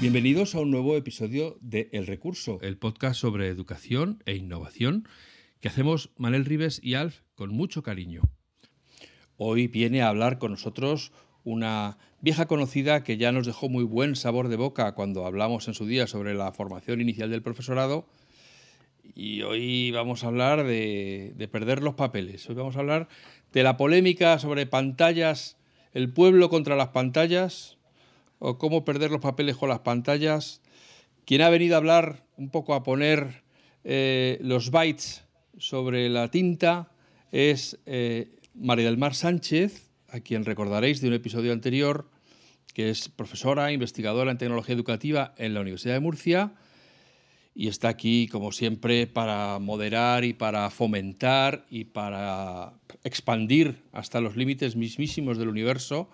[0.00, 5.08] Bienvenidos a un nuevo episodio de El Recurso, el podcast sobre educación e innovación
[5.60, 8.22] que hacemos Manel Rives y Alf con mucho cariño.
[9.36, 11.12] Hoy viene a hablar con nosotros
[11.44, 15.74] una vieja conocida que ya nos dejó muy buen sabor de boca cuando hablamos en
[15.74, 18.06] su día sobre la formación inicial del profesorado.
[19.14, 22.46] Y hoy vamos a hablar de, de perder los papeles.
[22.48, 23.08] Hoy vamos a hablar
[23.52, 25.56] de la polémica sobre pantallas,
[25.92, 27.78] el pueblo contra las pantallas,
[28.44, 30.60] o cómo perder los papeles con las pantallas.
[31.24, 33.42] Quien ha venido a hablar un poco a poner
[33.84, 35.24] eh, los bytes
[35.56, 36.90] sobre la tinta
[37.32, 42.10] es eh, María del Mar Sánchez, a quien recordaréis de un episodio anterior,
[42.74, 46.52] que es profesora, investigadora en tecnología educativa en la Universidad de Murcia
[47.54, 54.36] y está aquí, como siempre, para moderar y para fomentar y para expandir hasta los
[54.36, 56.10] límites mismísimos del universo.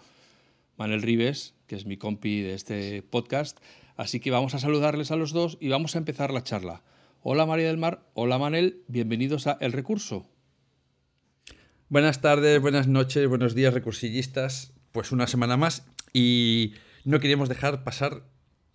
[0.77, 3.57] Manel Rives, que es mi compi de este podcast.
[3.97, 6.83] Así que vamos a saludarles a los dos y vamos a empezar la charla.
[7.23, 10.27] Hola María del Mar, hola Manel, bienvenidos a El Recurso.
[11.89, 14.73] Buenas tardes, buenas noches, buenos días recursillistas.
[14.91, 16.73] Pues una semana más y
[17.05, 18.25] no queríamos dejar pasar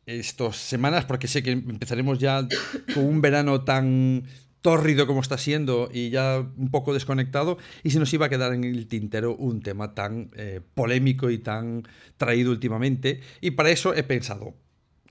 [0.06, 2.48] estas semanas porque sé que empezaremos ya
[2.94, 4.24] con un verano tan
[4.66, 8.52] tórrido como está siendo y ya un poco desconectado, y se nos iba a quedar
[8.52, 11.84] en el tintero un tema tan eh, polémico y tan
[12.18, 13.22] traído últimamente.
[13.42, 14.56] Y para eso he pensado,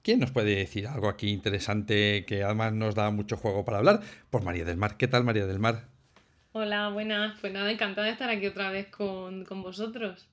[0.03, 4.01] ¿quién nos puede decir algo aquí interesante que además nos da mucho juego para hablar?
[4.29, 4.97] Pues María del Mar.
[4.97, 5.87] ¿Qué tal, María del Mar?
[6.51, 7.39] Hola, buenas.
[7.41, 10.27] Pues nada, encantada de estar aquí otra vez con, con vosotros.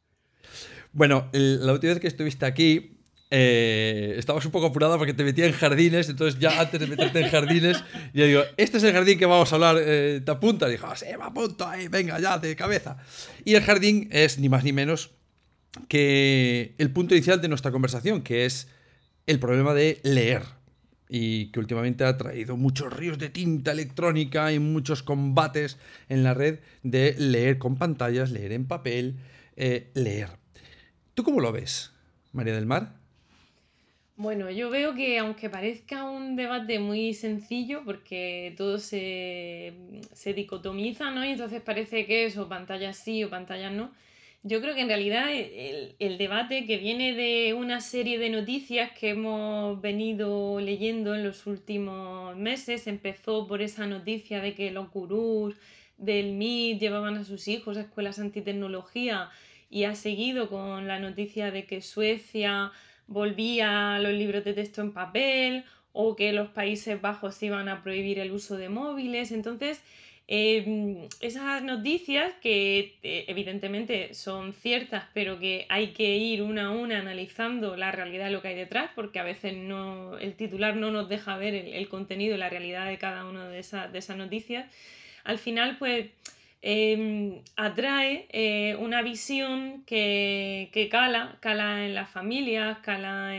[0.94, 2.98] Bueno, la última vez que estuviste aquí,
[3.34, 7.22] eh, estabas un poco apurada porque te metía en jardines, entonces ya antes de meterte
[7.22, 7.82] en jardines,
[8.14, 10.68] yo digo, este es el jardín que vamos a hablar, eh, ¿te apunta?
[10.68, 12.98] Y dijo, ah, sí, me apunto ahí, venga, ya, de cabeza.
[13.46, 15.12] Y el jardín es ni más ni menos
[15.88, 18.68] que el punto inicial de nuestra conversación, que es
[19.28, 20.44] el problema de leer.
[21.08, 25.78] Y que últimamente ha traído muchos ríos de tinta electrónica y muchos combates
[26.08, 29.18] en la red de leer con pantallas, leer en papel,
[29.58, 30.30] eh, leer.
[31.14, 31.92] ¿Tú cómo lo ves,
[32.32, 33.01] María del Mar?
[34.18, 39.74] Bueno, yo veo que aunque parezca un debate muy sencillo, porque todo se,
[40.14, 41.26] se dicotomiza, ¿no?
[41.26, 43.92] Y entonces parece que eso, pantallas sí o pantallas no.
[44.44, 48.92] Yo creo que en realidad el, el, debate que viene de una serie de noticias
[48.92, 54.92] que hemos venido leyendo en los últimos meses, empezó por esa noticia de que los
[54.92, 55.56] gurús
[55.98, 59.30] del MIT llevaban a sus hijos a escuelas antitecnología
[59.70, 62.72] y ha seguido con la noticia de que Suecia
[63.12, 68.20] volvía los libros de texto en papel o que los Países Bajos iban a prohibir
[68.20, 69.32] el uso de móviles.
[69.32, 69.82] Entonces,
[70.28, 76.72] em, esas noticias que eh, evidentemente son ciertas, pero que hay que ir una a
[76.72, 80.76] una analizando la realidad de lo que hay detrás, porque a veces no, el titular
[80.78, 83.62] no nos deja ver el, contenido la realidad de cada una de,
[83.92, 84.66] de esas noticias.
[85.26, 86.08] Al final, pues
[86.64, 93.34] Em, atrae eh, una visión que, cala, cala en las familias, cala,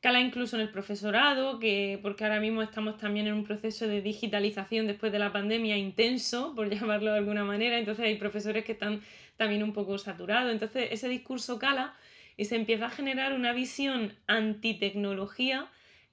[0.00, 4.02] cala incluso en el profesorado, que, porque ahora mismo estamos también en un proceso de
[4.02, 8.72] digitalización después de la pandemia intenso, por llamarlo de alguna manera, entonces hay profesores que
[8.72, 9.00] están
[9.38, 11.94] también un poco saturados, entonces ese discurso cala
[12.36, 15.68] y se empieza a generar una visión antitecnología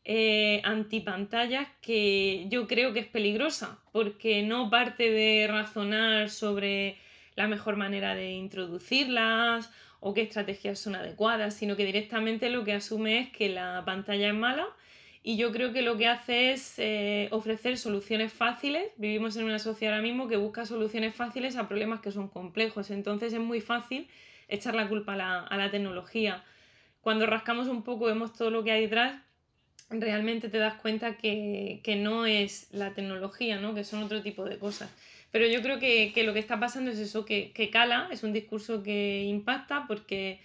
[0.10, 6.96] eh, antipantallas que yo creo que es peligrosa, porque no parte de razonar sobre
[7.36, 9.70] la mejor manera de introducirlas
[10.00, 14.30] o qué estrategias son adecuadas, sino que directamente lo que asume es que la pantalla
[14.30, 14.66] es mala
[15.24, 18.94] y yo creo que lo que hace es eh, ofrecer soluciones fáciles.
[18.96, 22.92] Vivimos en una sociedad ahora mismo que busca soluciones fáciles a problemas que son complejos,
[22.92, 24.08] entonces es muy fácil
[24.48, 26.46] echar la culpa a la, a la tecnología.
[27.02, 29.27] Cuando rascamos un poco vemos todo lo que hay detrás
[29.90, 33.74] realmente te das cuenta que, no es la tecnología, ¿no?
[33.74, 34.90] que son otro tipo de cosas.
[35.32, 38.84] Pero yo creo que, lo que está pasando es eso, que, cala, es un discurso
[38.84, 40.40] que impacta porque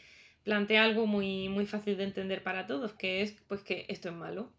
[0.44, 4.14] plantea algo muy, muy fácil de entender para todos, que es pues que esto es
[4.14, 4.50] malo.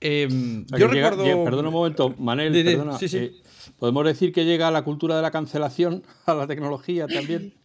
[0.00, 1.24] Em, yo recuerdo...
[1.44, 3.32] perdona un momento, Manel, perdona, eh,
[3.78, 7.54] ¿podemos decir que llega la cultura de la cancelación a la tecnología también?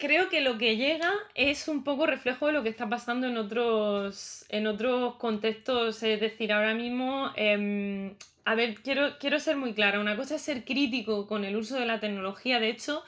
[0.00, 3.36] creo que lo que llega es un poco reflejo de lo que está pasando en
[3.36, 6.02] otros, en otros contextos.
[6.02, 8.14] Es decir, ahora mismo, em,
[8.44, 10.00] a ver, quiero, quiero ser muy clara.
[10.00, 12.58] Una cosa es ser crítico con el uso de la tecnología.
[12.58, 13.04] De hecho,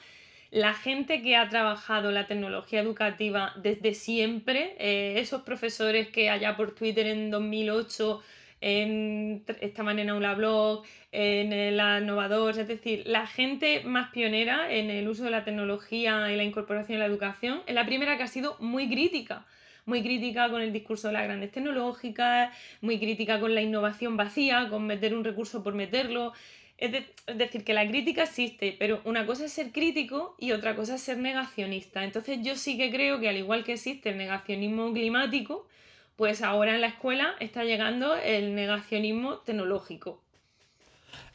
[0.51, 6.55] la gente que ha trabajado la tecnología educativa desde siempre, eh, esos profesores que allá
[6.55, 8.21] por Twitter en 2008
[8.63, 14.89] en, estaban en Aula Blog, en la Innovador, es decir, la gente más pionera en
[14.89, 18.23] el uso de la tecnología y la incorporación en la educación, es la primera que
[18.23, 19.45] ha sido muy crítica
[19.85, 24.69] muy crítica con el discurso de las grandes tecnológicas, muy crítica con la innovación vacía,
[24.69, 26.31] con meter un recurso por meterlo.
[26.77, 26.93] Es,
[27.37, 31.01] decir, que la crítica existe, pero una cosa es ser crítico y otra cosa es
[31.01, 32.05] ser negacionista.
[32.05, 35.67] Entonces yo sí que creo que al igual que existe el negacionismo climático,
[36.15, 40.23] pues ahora en la escuela está llegando el negacionismo tecnológico.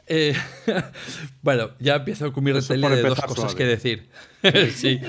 [0.07, 0.35] Eh,
[1.43, 4.09] bueno, ya empiezo a cumplir tele de dos cosas que decir.
[4.73, 5.01] sí.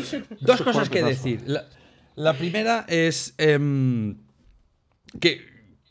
[0.42, 1.44] Dos cosas que decir.
[2.16, 4.18] La, primera es em,
[5.21, 5.42] que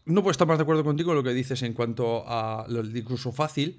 [0.05, 3.33] no puedo estar más de acuerdo contigo en lo que dices en cuanto al discurso
[3.33, 3.79] fácil.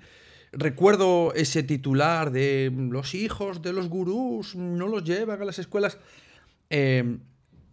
[0.52, 6.00] Recuerdo ese titular de los hijos de los gurús no los llevan a las escuelas.
[6.72, 7.20] Em,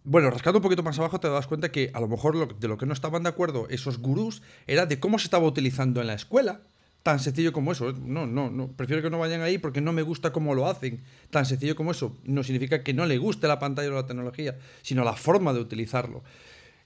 [0.07, 2.77] bueno, rascando un poquito más abajo te das cuenta que a lo mejor de lo
[2.77, 6.13] que no estaban de acuerdo esos gurús era de cómo se estaba utilizando en la
[6.13, 6.61] escuela.
[7.03, 7.91] Tan sencillo como eso.
[7.91, 8.69] No, no, no.
[8.71, 11.01] Prefiero que no vayan ahí porque no me gusta cómo lo hacen.
[11.29, 12.17] Tan sencillo como eso.
[12.23, 15.59] No significa que no le guste la pantalla o la tecnología, sino la forma de
[15.59, 16.23] utilizarlo.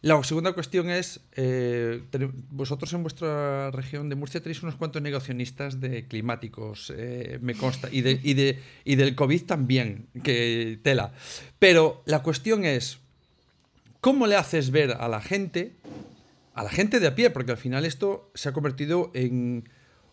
[0.01, 2.01] La segunda cuestión es, eh,
[2.49, 7.87] vosotros en vuestra región de Murcia tenéis unos cuantos negacionistas de climáticos, eh, me consta,
[7.91, 11.13] y, de, y, de, y del COVID también, que tela.
[11.59, 13.00] Pero la cuestión es,
[14.01, 15.77] ¿cómo le haces ver a la gente,
[16.53, 19.69] a la gente de a pie, porque al final esto se ha convertido en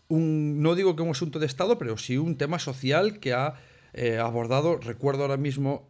[0.07, 3.55] un, no digo que un asunto de Estado, pero sí un tema social que ha
[3.93, 5.87] eh, abordado, recuerdo ahora mismo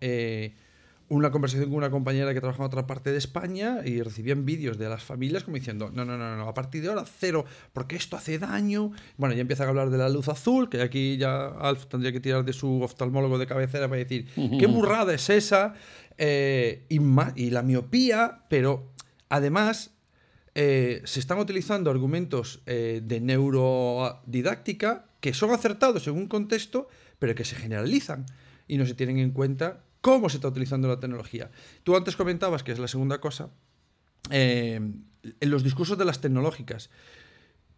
[1.09, 4.77] una conversación con una compañera que trabaja en otra parte de España y recibían vídeos
[4.77, 7.95] de las familias como diciendo, no, no, no, no, a partir de ahora cero, porque
[7.95, 8.91] esto hace daño.
[9.17, 12.19] Bueno, ya empiezan a hablar de la luz azul, que aquí ya Alf tendría que
[12.19, 14.27] tirar de su oftalmólogo de cabecera para decir,
[14.59, 15.73] qué burrada es esa,
[16.21, 18.91] eh, y, la miopía, pero
[19.29, 19.91] además
[20.53, 26.89] eh, se están utilizando argumentos eh, de neurodidáctica que son acertados en un contexto,
[27.19, 28.25] pero que se generalizan
[28.67, 31.51] y no se tienen en cuenta cómo se está utilizando la tecnología.
[31.83, 33.51] Tú antes comentabas, que es la segunda cosa,
[34.29, 35.05] en
[35.39, 36.89] los discursos de las tecnológicas.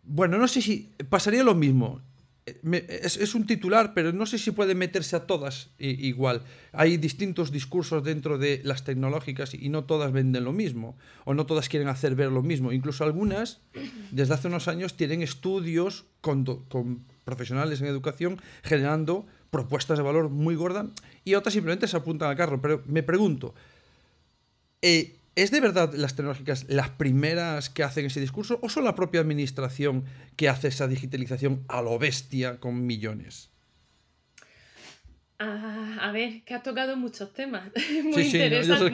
[0.02, 2.02] Bueno, no sé si pasaría lo mismo.
[2.46, 6.42] Es, un titular, pero no sé si puede meterse a todas igual.
[6.72, 11.46] Hay distintos discursos dentro de las tecnológicas y no todas venden lo mismo, o no
[11.46, 12.72] todas quieren hacer ver lo mismo.
[12.72, 13.60] Incluso algunas,
[14.12, 20.30] desde hace unos años, tienen estudios con, con profesionales en educación generando propuestas de valor
[20.30, 20.88] muy gordas
[21.24, 22.62] y otras simplemente se apuntan al carro.
[22.62, 23.54] Pero me pregunto,
[24.82, 28.96] eh, ¿es de verdad las tecnológicas las primeras que hacen ese discurso o son la
[28.96, 30.06] propia administración
[30.36, 33.52] que hace esa digitalización a lo bestia con millones?
[35.44, 37.72] Ah, a ver, que has tocado muchos temas.
[38.04, 38.92] Muy interesante.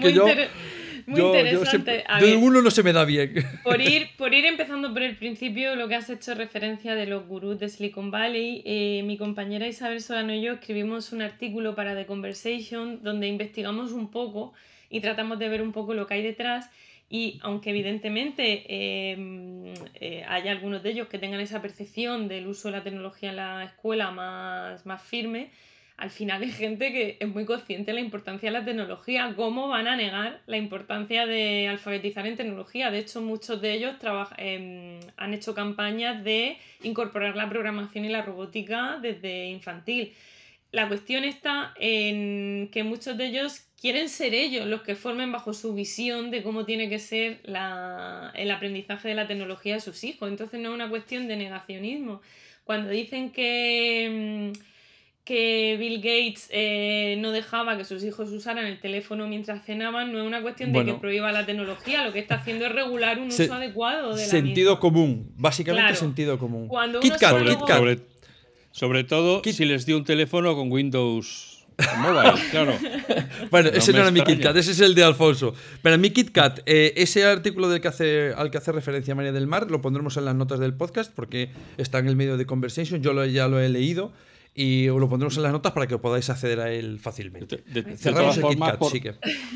[1.07, 2.05] Muy, muy interesante.
[2.21, 3.33] de uno no se me da bien.
[3.63, 7.27] Por ir, por ir empezando por el principio, lo que has hecho referencia de los
[7.27, 11.95] gurús de Silicon Valley, eh, mi compañera Isabel Solano y yo escribimos un artículo para
[11.95, 14.53] The Conversation donde investigamos un poco
[14.89, 16.69] y tratamos de ver un poco lo que hay detrás.
[17.09, 22.67] Y aunque evidentemente em, eh, hay algunos de ellos que tengan esa percepción del uso
[22.67, 25.51] de la tecnología en la escuela más, más firme,
[25.97, 29.33] al final hay gente que es muy consciente de la importancia de la tecnología.
[29.35, 32.91] ¿Cómo van a negar la importancia de alfabetizar en tecnología?
[32.91, 33.95] De hecho, muchos de ellos
[34.37, 40.13] em, han hecho campañas de incorporar la programación y la robótica desde infantil.
[40.77, 45.55] La cuestión está en que muchos de ellos quieren ser ellos los que formen bajo
[45.55, 50.29] su visión de cómo tiene que ser el aprendizaje de la tecnología de sus hijos.
[50.29, 52.21] Entonces no es una cuestión de negacionismo.
[52.63, 54.53] Cuando dicen que em,
[55.27, 60.21] que Bill Gates eh, no dejaba que sus hijos usaran el teléfono mientras cenaban, no
[60.21, 63.27] es una cuestión de que prohíba la tecnología, lo que está haciendo es regular un
[63.27, 66.69] uso adecuado de la Sentido común, básicamente sentido común.
[66.69, 67.99] sobre,
[68.77, 71.65] sobre, todo si les dio un teléfono con Windows
[71.99, 72.73] Mobile, claro.
[73.51, 75.53] bueno, ese no era mi KitKat, ese es el de Alfonso.
[75.81, 79.47] Pero mi KitKat, eh, ese artículo del que hace, al que hace referencia María del
[79.47, 83.01] Mar, lo pondremos en las notas del podcast porque está en el medio de Conversation,
[83.01, 84.11] yo ya lo he leído
[84.55, 87.63] y os lo pondremos en las notas para que podáis acceder a él fácilmente.
[87.95, 88.43] Cerramos el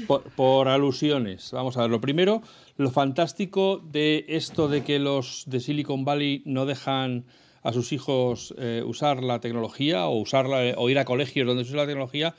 [0.05, 1.49] por, por, alusiones.
[1.51, 2.43] Vamos a ver, lo primero,
[2.77, 7.25] lo fantástico de esto de que los de Silicon Valley no dejan
[7.63, 11.71] a sus hijos eh, usar la tecnología o usarla o ir a colegios donde se
[11.71, 12.35] usa la tecnología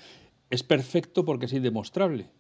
[0.51, 2.31] es perfecto porque es indemostrable.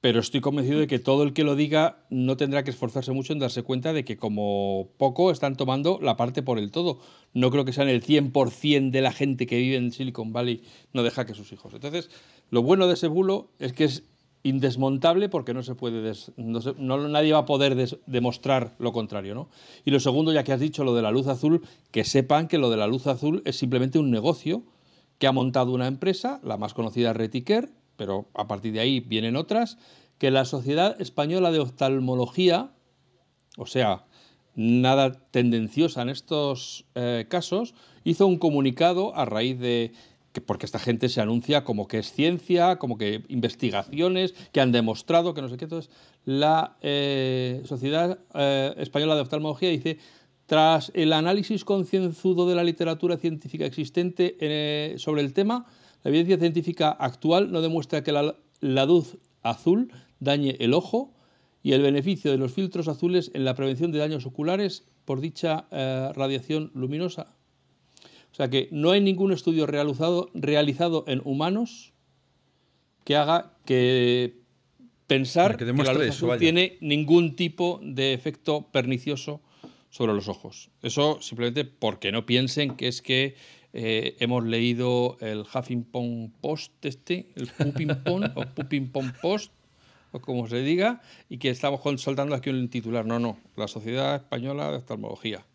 [0.00, 3.32] Pero estoy convencido de que todo el que lo diga no tendrá que esforzarse mucho
[3.32, 7.00] en darse cuenta de que como poco están tomando la parte por el todo.
[7.32, 11.02] No creo que sean el 100% de la gente que vive en Silicon Valley no
[11.02, 11.74] deja que sus hijos.
[11.74, 12.10] Entonces,
[12.50, 14.04] lo bueno de ese bulo es que es
[14.46, 17.74] indesmontable porque no se puede no, nadie va a poder
[18.06, 19.48] demostrar lo contrario ¿no?
[19.84, 22.58] y lo segundo ya que has dicho lo de la luz azul que sepan que
[22.58, 24.62] lo de la luz azul es simplemente un negocio
[25.18, 29.34] que ha montado una empresa la más conocida Retiker pero a partir de ahí vienen
[29.34, 29.78] otras
[30.18, 32.70] que la sociedad española de oftalmología
[33.56, 34.04] o sea
[34.54, 37.74] nada tendenciosa en estos eh, casos
[38.04, 39.92] hizo un comunicado a raíz de
[40.40, 45.34] porque esta gente se anuncia como que es ciencia, como que investigaciones que han demostrado
[45.34, 45.64] que no sé qué.
[45.64, 45.90] Entonces,
[46.24, 49.98] la eh, Sociedad eh, Española de Oftalmología dice,
[50.46, 55.66] tras el análisis concienzudo de la literatura científica existente eh, sobre el tema,
[56.02, 61.14] la evidencia científica actual no demuestra que la, la luz azul dañe el ojo
[61.62, 65.66] y el beneficio de los filtros azules en la prevención de daños oculares por dicha
[65.70, 67.35] radiación luminosa
[68.36, 71.94] o sea que no hay ningún estudio realizado, realizado en humanos
[73.02, 74.42] que haga que
[75.06, 79.40] pensar que, la luz tiene ningún tipo de efecto pernicioso
[79.88, 80.68] sobre los ojos.
[80.82, 83.36] Eso simplemente porque no piensen que es que
[83.72, 89.50] eh, hemos leído el Huffington Post este, el Puppington o Puppington Post,
[90.12, 91.00] o como se diga,
[91.30, 93.06] y que estamos soltando aquí un titular.
[93.06, 95.46] No, no, la Sociedad Española de Oftalmología.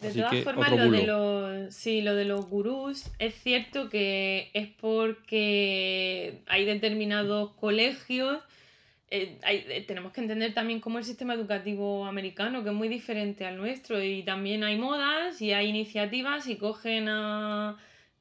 [0.00, 4.68] De todas formas, lo de, los, sí, lo de los gurús es cierto que es
[4.68, 8.38] porque hay determinados colegios.
[9.10, 13.46] Eh, eh, tenemos que entender también cómo el sistema educativo americano, que es muy diferente
[13.46, 17.76] al nuestro, y también hay modas y hay iniciativas y cogen a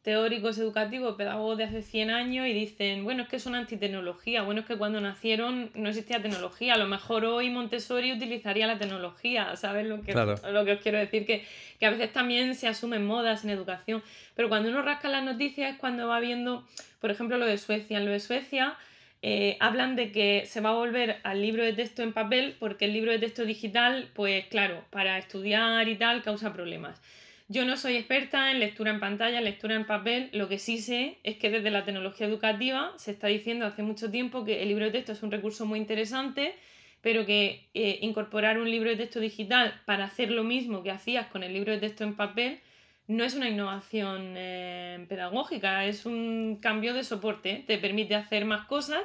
[0.06, 4.62] teóricos educativos, pedagogos de hace 100 años y dicen, bueno, es que son antitecnología, bueno,
[4.62, 9.56] es que cuando nacieron no existía tecnología, a lo mejor hoy Montessori utilizaría la tecnología,
[9.56, 11.26] ¿sabes lo que, lo que os quiero decir?
[11.26, 11.44] Que,
[11.80, 14.04] que a veces también se asumen modas en educación,
[14.36, 16.68] pero cuando uno rasca las noticias es cuando va viendo,
[17.02, 17.98] por ejemplo, lo de Suecia.
[17.98, 18.78] En lo de Suecia
[19.24, 22.86] eh, hablan de que se va a volver al libro de texto en papel porque
[22.86, 27.02] el libro de texto digital, pues claro, para estudiar y tal causa problemas.
[27.48, 31.20] Yo no soy experta en lectura en pantalla, lectura en papel, lo que sí sé
[31.24, 34.86] es que desde la tecnología educativa se está diciendo hace mucho tiempo que el libro
[34.86, 36.56] de texto es un recurso muy interesante,
[37.02, 41.28] pero que eh, incorporar un libro de texto digital para hacer lo mismo que hacías
[41.28, 42.62] con el libro de texto en papel
[43.08, 48.66] no es una innovación eh, pedagógica, es un cambio de soporte, te permite hacer más
[48.66, 49.02] cosas,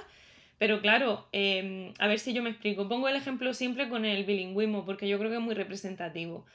[0.59, 2.89] pero claro, em, a ver si yo me explico.
[2.89, 6.47] Pongo el ejemplo simple con el bilingüismo, porque yo creo que es muy representativo.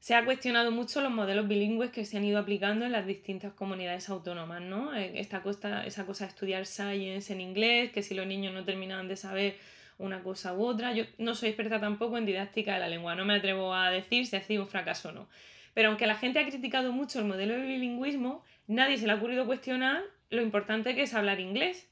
[0.00, 3.52] Se ha cuestionado mucho los modelos bilingües que se han ido aplicando en las distintas
[3.52, 4.94] comunidades autónomas, ¿no?
[4.94, 8.64] Eh, esta cosa, esa cosa de estudiar science en inglés, que si los niños no
[8.64, 9.56] terminaban de saber
[9.98, 10.92] una cosa u otra.
[10.92, 14.26] Yo no soy experta tampoco en didáctica de la lengua, no me atrevo a decir
[14.26, 15.28] si ha sido un fracaso o no.
[15.74, 19.16] Pero aunque la gente ha criticado mucho el modelo de bilingüismo, nadie se le ha
[19.16, 21.88] ocurrido cuestionar lo importante que es hablar inglés.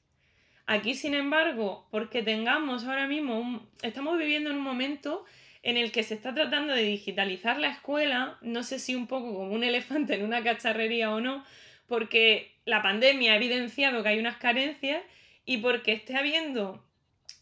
[0.66, 5.24] Aquí, sin embargo, porque tengamos ahora mismo, estamos viviendo en un momento
[5.66, 9.34] en el que se está tratando de digitalizar la escuela, no sé si un poco
[9.34, 11.44] como un elefante en una cacharrería o no,
[11.88, 15.02] porque la pandemia ha evidenciado que hay unas carencias
[15.44, 16.84] y porque esté habiendo,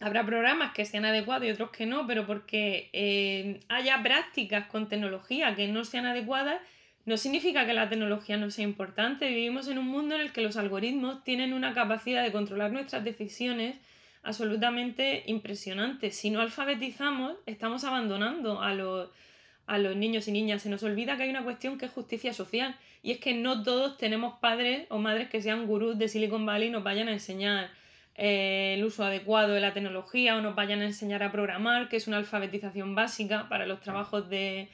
[0.00, 4.88] habrá programas que sean adecuados y otros que no, pero porque eh, haya prácticas con
[4.88, 6.62] tecnología que no sean adecuadas,
[7.04, 9.28] no significa que la tecnología no sea importante.
[9.28, 13.04] Vivimos en un mundo en el que los algoritmos tienen una capacidad de controlar nuestras
[13.04, 13.76] decisiones
[14.24, 16.10] absolutamente impresionante.
[16.10, 19.10] Si no alfabetizamos, estamos abandonando a los,
[19.66, 20.62] a los niños y niñas.
[20.62, 22.76] Se nos olvida que hay una cuestión que es justicia social.
[23.02, 26.68] Y es que no todos tenemos padres o madres que sean gurús de Silicon Valley
[26.68, 27.70] y nos vayan a enseñar
[28.16, 31.96] eh, el uso adecuado de la tecnología o nos vayan a enseñar a programar, que
[31.96, 34.68] es una alfabetización básica para los trabajos de,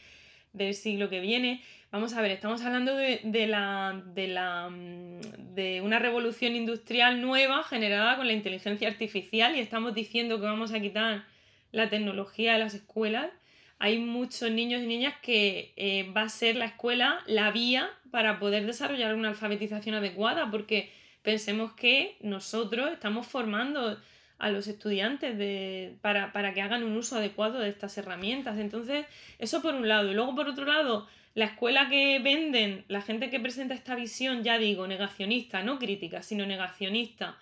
[0.52, 1.62] del siglo que viene.
[1.92, 7.64] Vamos a ver, estamos hablando de, la, de, la, mm, de una revolución industrial nueva
[7.64, 11.24] generada con la inteligencia artificial y estamos diciendo que vamos a quitar
[11.72, 13.30] la tecnología de las escuelas.
[13.78, 18.38] Hay muchos niños y niñas que eh, va a ser la escuela la vía para
[18.38, 20.92] poder desarrollar una alfabetización adecuada, porque
[21.22, 23.98] pensemos que nosotros estamos formando
[24.40, 28.58] a los estudiantes de, para, para, que hagan un uso adecuado de estas herramientas.
[28.58, 29.06] Entonces,
[29.38, 30.10] eso por un lado.
[30.10, 34.42] Y luego, por otro lado, la escuela que venden, la gente que presenta esta visión,
[34.42, 37.36] ya digo, negacionista, no crítica, sino negacionista.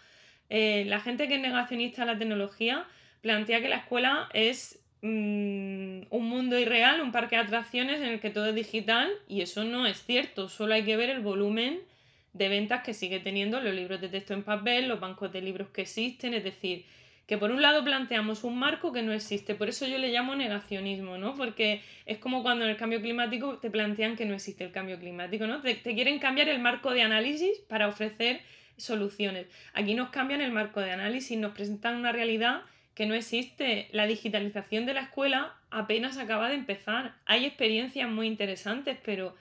[0.50, 2.85] Eh, la gente que es negacionista de la tecnología
[3.23, 8.21] plantea que la escuela es mm, un mundo irreal, un parque de atracciones en el
[8.21, 11.81] que todo es digital y eso no es cierto, solo hay que ver el volumen
[12.38, 15.68] de ventas que sigue teniendo los libros de texto en papel, los bancos de libros
[15.68, 16.85] que existen, es decir,
[17.26, 20.35] que por un lado planteamos un marco que no existe, por eso yo le llamo
[20.35, 21.35] negacionismo, ¿no?
[21.35, 24.99] Porque es como cuando en el cambio climático te plantean que no existe el cambio
[24.99, 25.61] climático, ¿no?
[25.61, 28.40] Te, te quieren cambiar el marco de análisis para ofrecer
[28.78, 29.47] soluciones.
[29.75, 32.62] Aquí nos cambian el marco de análisis, nos presentan una realidad
[32.95, 33.88] que no existe.
[33.92, 37.14] La digitalización de la escuela apenas acaba de empezar.
[37.26, 39.37] Hay experiencias muy interesantes, pero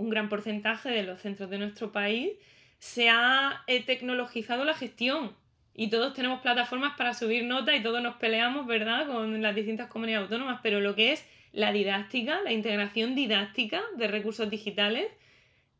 [0.00, 2.32] un gran porcentaje de los centros de nuestro país
[2.78, 5.32] se ha eh, tecnologizado la gestión
[5.74, 9.88] y todos tenemos plataformas para subir notas y todos nos peleamos, ¿verdad?, con las distintas
[9.88, 15.06] comunidades autónomas, pero lo que es la didáctica, la integración didáctica de recursos digitales,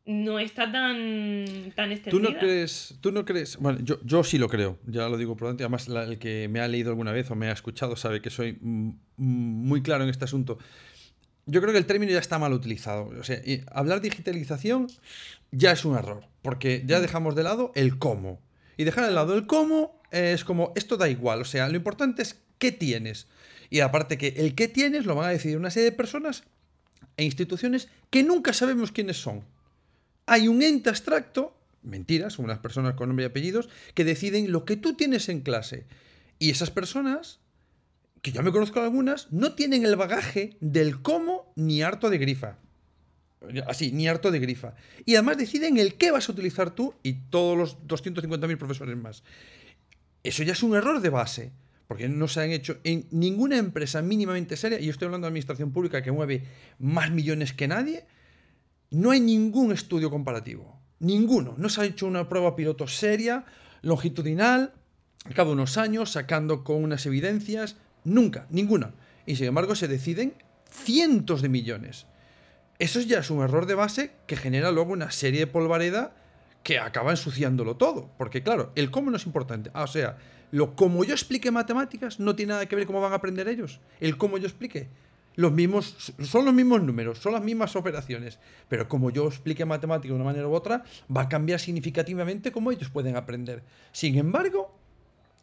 [0.05, 2.09] no está tan, tan extendida.
[2.09, 2.97] ¿Tú no crees?
[3.01, 5.63] Tú no crees bueno, yo, yo sí lo creo, ya lo digo por delante.
[5.63, 8.57] Además, el que me ha leído alguna vez o me ha escuchado sabe que soy
[8.61, 10.57] muy claro en este asunto.
[11.51, 13.11] Yo creo que el término ya está mal utilizado.
[13.19, 13.41] O sea,
[13.73, 14.87] hablar digitalización
[15.51, 18.39] ya es un error, porque ya dejamos de lado el cómo.
[18.77, 22.21] Y dejar de lado el cómo es como, esto da igual, o sea, lo importante
[22.21, 23.27] es qué tienes.
[23.69, 26.45] Y aparte que el qué tienes lo van a decidir una serie de personas
[27.17, 29.43] e instituciones que nunca sabemos quiénes son.
[30.27, 31.53] Hay un ente abstracto,
[31.83, 35.85] mentiras, unas personas con nombre y apellidos, que deciden lo que tú tienes en clase.
[36.39, 37.40] Y esas personas,
[38.21, 42.57] que yo me conozco algunas, no tienen el bagaje del cómo ni harto de grifa.
[43.67, 44.75] Así, ni harto de grifa.
[45.05, 49.23] Y además deciden el qué vas a utilizar tú y todos los 250.000 profesores más.
[50.23, 51.51] Eso ya es un error de base,
[51.87, 55.71] porque no se han hecho en ninguna empresa mínimamente seria, y estoy hablando de administración
[55.71, 56.43] pública que mueve
[56.77, 58.05] más millones que nadie,
[58.91, 60.79] no hay ningún estudio comparativo.
[60.99, 61.55] Ninguno.
[61.57, 63.45] No se ha hecho una prueba piloto seria,
[63.81, 64.73] longitudinal,
[65.35, 67.77] de unos años, sacando con unas evidencias.
[68.03, 68.93] Nunca, ninguna.
[69.25, 70.33] Y sin embargo se deciden
[70.69, 72.07] cientos de millones.
[72.79, 76.15] Eso ya es un error de base que genera luego una serie de polvareda
[76.63, 78.09] que acaba ensuciándolo todo.
[78.17, 79.69] Porque claro, el cómo no es importante.
[79.73, 80.17] Ah, o sea,
[80.51, 83.79] lo como yo explique matemáticas no tiene nada que ver cómo van a aprender ellos.
[83.99, 84.89] El cómo yo explique.
[85.35, 88.39] Los mismos, son los mismos números, son las mismas operaciones.
[88.67, 90.83] Pero como yo explique matemáticas de una manera u otra,
[91.15, 93.63] va a cambiar significativamente cómo ellos pueden aprender.
[93.91, 94.75] Sin embargo,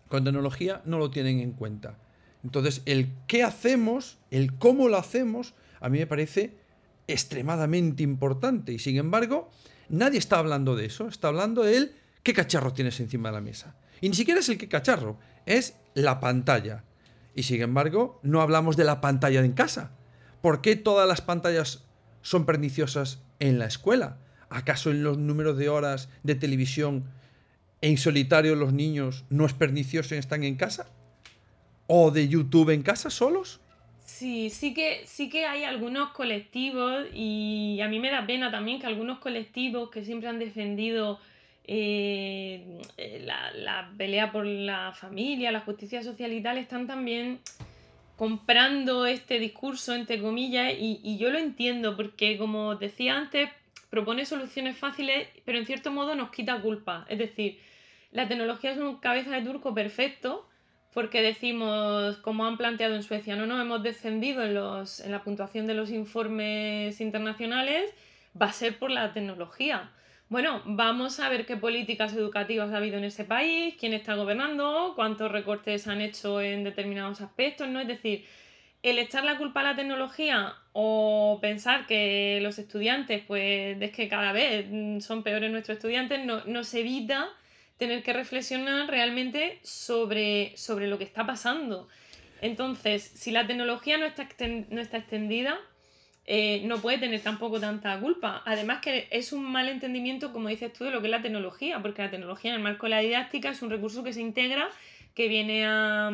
[0.08, 1.96] con tecnología no lo tienen en cuenta.
[2.44, 6.56] Entonces, el qué hacemos, el cómo lo hacemos, a mí me parece
[7.06, 8.72] extremadamente importante.
[8.72, 9.50] Y sin embargo,
[9.88, 11.08] nadie está hablando de eso.
[11.08, 13.74] Está hablando de él, qué cacharro tienes encima de la mesa.
[14.00, 16.84] Y ni siquiera es el qué cacharro, es la pantalla.
[17.34, 19.92] Y sin embargo, no hablamos de la pantalla en casa.
[20.40, 21.84] ¿Por qué todas las pantallas
[22.22, 24.18] son perniciosas en la escuela?
[24.50, 27.04] ¿Acaso en los números de horas de televisión
[27.80, 30.90] en solitario los niños no es pernicioso y están en casa?
[31.88, 33.60] ¿O de YouTube en casa solos?
[34.04, 38.78] Sí, sí que, sí que hay algunos colectivos y a mí me da pena también
[38.78, 41.18] que algunos colectivos que siempre han defendido
[41.64, 42.80] eh,
[43.24, 47.40] la, pelea por la familia, la justicia social y tal, están también
[48.16, 53.48] comprando este discurso, entre comillas, y, y yo lo entiendo porque, como decía antes,
[53.88, 57.06] propone soluciones fáciles, pero en cierto modo nos quita culpa.
[57.08, 57.58] Es decir,
[58.12, 60.48] la tecnología es un cabeza de turco perfecto
[60.92, 65.22] porque decimos, como han planteado en Suecia, no nos hemos descendido en, los, en la
[65.22, 67.92] puntuación de los informes internacionales,
[68.40, 69.90] va a ser por la tecnología.
[70.28, 74.92] Bueno, vamos a ver qué políticas educativas ha habido en ese país, quién está gobernando,
[74.94, 77.80] cuántos recortes han hecho en determinados aspectos, ¿no?
[77.80, 78.26] Es decir,
[78.82, 84.08] el echar la culpa a la tecnología o pensar que los estudiantes, pues es que
[84.08, 84.66] cada vez
[85.04, 87.28] son peores nuestros estudiantes, no, nos evita
[87.78, 91.88] tener que reflexionar realmente sobre, sobre lo que está pasando.
[92.40, 94.28] Entonces, si la tecnología no está,
[94.70, 95.58] no está extendida,
[96.26, 98.42] eh, no puede tener tampoco tanta culpa.
[98.44, 101.80] Además que es un mal entendimiento, como dices tú, de lo que es la tecnología,
[101.80, 104.68] porque la tecnología en el marco de la didáctica es un recurso que se integra,
[105.14, 106.10] que viene a,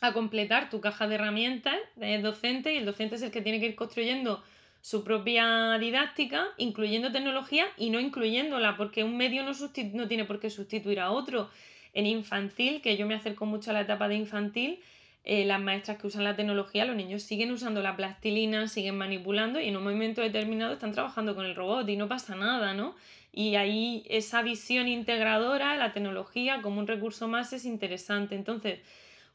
[0.00, 3.60] a completar tu caja de herramientas de docente y el docente es el que tiene
[3.60, 4.44] que ir construyendo
[4.84, 9.52] su propia didáctica, incluyendo tecnología y no incluyéndola, porque un medio no,
[9.94, 11.48] no tiene por qué sustituir a otro.
[11.94, 14.80] En infantil, que yo me acerco mucho a la etapa de infantil,
[15.24, 19.58] eh, las maestras que usan la tecnología, los niños siguen usando la plastilina, siguen manipulando
[19.58, 22.94] y en un momento determinado están trabajando con el robot y no pasa nada, ¿no?
[23.32, 28.34] Y ahí esa visión integradora la tecnología como un recurso más es interesante.
[28.34, 28.80] Entonces,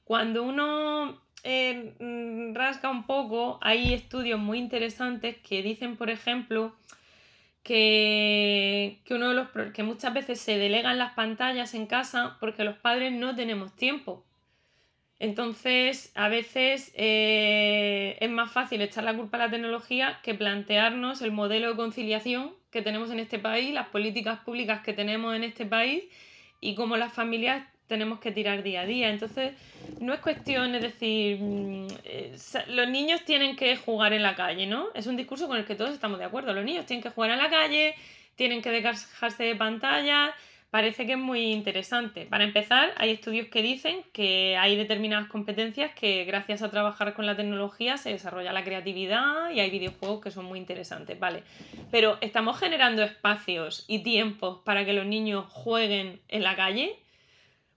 [0.04, 6.76] cuando uno eh, mm, rasca un poco, hay estudios muy interesantes que dicen, por ejemplo,
[7.64, 12.78] que, uno de los que muchas veces se delegan las pantallas en casa porque los
[12.78, 14.26] padres no tenemos tiempo.
[15.20, 21.22] Entonces, a veces eh, es más fácil echar la culpa a la tecnología que plantearnos
[21.22, 25.44] el modelo de conciliación que tenemos en este país, las políticas públicas que tenemos en
[25.44, 26.06] este país
[26.62, 29.10] y cómo las familias tenemos que tirar día a día.
[29.10, 29.54] Entonces,
[30.00, 32.36] no es cuestión, es decir, mm, eh,
[32.68, 34.88] los niños tienen que jugar en la calle, ¿no?
[34.94, 36.54] Es un discurso con el que todos estamos de acuerdo.
[36.54, 37.96] Los niños tienen que jugar en la calle,
[38.36, 40.32] tienen que dejarse de pantallas.
[40.70, 42.28] Parece que es muy interesante.
[42.28, 47.26] Para empezar, hay estudios que dicen que hay determinadas competencias que gracias a trabajar con
[47.26, 51.42] la tecnología se desarrolla la creatividad y hay videojuegos que son muy interesantes, ¿vale?
[51.90, 57.00] Pero estamos generando espacios y tiempos para que los niños jueguen en la calle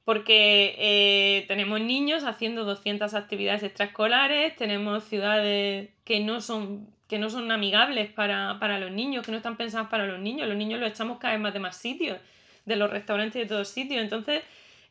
[0.04, 7.30] porque eh, tenemos niños haciendo 200 actividades extraescolares, tenemos ciudades que no son, que no
[7.30, 10.48] son amigables para, los niños, que no están pensadas para los niños.
[10.48, 12.18] Los niños los echamos cada vez más de más sitios,
[12.64, 14.02] de los restaurantes y de todos sitios.
[14.02, 14.42] Entonces,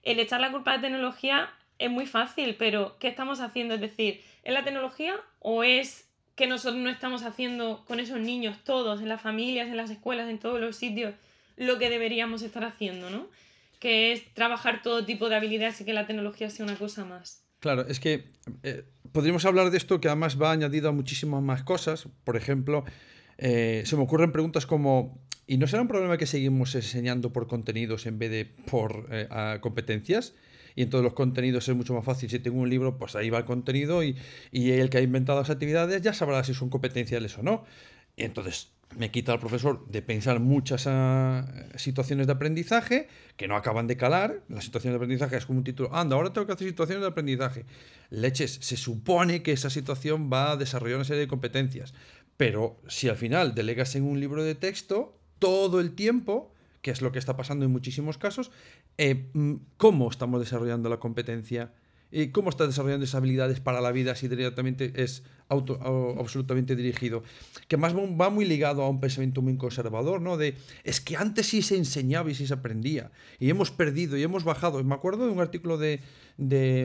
[0.03, 3.73] el echar la culpa a la tecnología es muy fácil, pero ¿qué estamos haciendo?
[3.73, 8.57] Es decir, ¿es la tecnología o es que nosotros no estamos haciendo con esos niños
[8.63, 11.13] todos, en las familias, en las escuelas, en todos los sitios,
[11.57, 13.27] lo que deberíamos estar haciendo, ¿no?
[13.81, 17.43] Que es trabajar todo tipo de habilidades y que la tecnología sea una cosa más.
[17.59, 18.31] Claro, es que
[18.63, 22.07] eh, podríamos hablar de esto que además va añadido a muchísimas más cosas.
[22.23, 22.85] Por ejemplo,
[23.39, 27.47] eh, se me ocurren preguntas como, ¿y no será un problema que seguimos enseñando por
[27.47, 29.27] contenidos en vez de por eh,
[29.61, 30.35] competencias?
[30.75, 32.29] Y en todos los contenidos es mucho más fácil.
[32.29, 34.15] Si tengo un libro, pues ahí va el contenido y,
[34.51, 37.65] y el que ha inventado las actividades ya sabrá si son competenciales o no.
[38.15, 43.55] Y entonces, me quita al profesor de pensar muchas ah, situaciones de aprendizaje que no
[43.55, 44.41] acaban de calar.
[44.49, 47.07] La situación de aprendizaje es como un título, anda, ahora tengo que hacer situaciones de
[47.07, 47.65] aprendizaje.
[48.09, 51.93] Leches, se supone que esa situación va a desarrollar una serie de competencias,
[52.37, 57.01] pero si al final delegas en un libro de texto todo el tiempo, que es
[57.01, 58.51] lo que está pasando en muchísimos casos,
[58.97, 61.71] eh, mm, ¿cómo estamos desarrollando la competencia?
[62.11, 65.79] ¿Y cómo estás desarrollando esas habilidades para la vida si directamente es auto,
[66.19, 67.23] absolutamente dirigido?
[67.69, 70.35] Que más va muy ligado a un pensamiento muy conservador, ¿no?
[70.35, 74.23] De, es que antes sí se enseñaba y sí se aprendía, y hemos perdido y
[74.23, 74.83] hemos bajado.
[74.83, 76.01] Me acuerdo de un artículo de,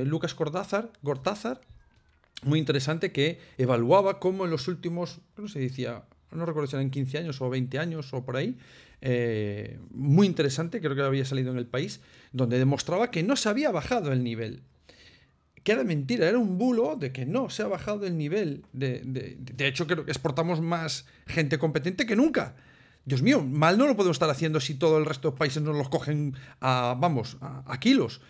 [0.07, 0.91] Lucas Cortázar,
[2.43, 6.91] muy interesante, que evaluaba cómo en los últimos, no se decía, no recuerdo si eran
[6.91, 8.57] 15 años o 20 años o por ahí,
[9.01, 12.01] eh, muy interesante, creo que había salido en el país,
[12.33, 14.63] donde demostraba que no se había bajado el nivel
[15.67, 18.65] que era mentira, era un bulo de que no, se ha bajado el nivel.
[18.73, 22.55] De, de, hecho, creo que exportamos más gente competente que nunca.
[23.05, 25.77] Dios mío, mal no lo podemos estar haciendo si todo el resto de países nos
[25.77, 28.21] los cogen a, vamos, a, kilos.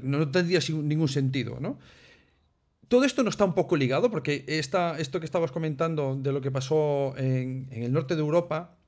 [0.00, 1.78] No tendría ningún sentido, ¿no?
[2.88, 6.50] Todo esto no está un poco ligado porque esto que estabas comentando de lo que
[6.50, 8.78] pasó en, el norte de Europa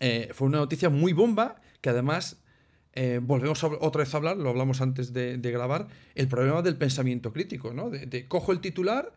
[0.00, 2.41] eh, fue una noticia muy bomba que además
[2.94, 7.32] eh, volvemos otra vez a hablar, lo hablamos antes de, grabar, el problema del pensamiento
[7.32, 7.88] crítico, ¿no?
[7.88, 9.12] De, cojo el titular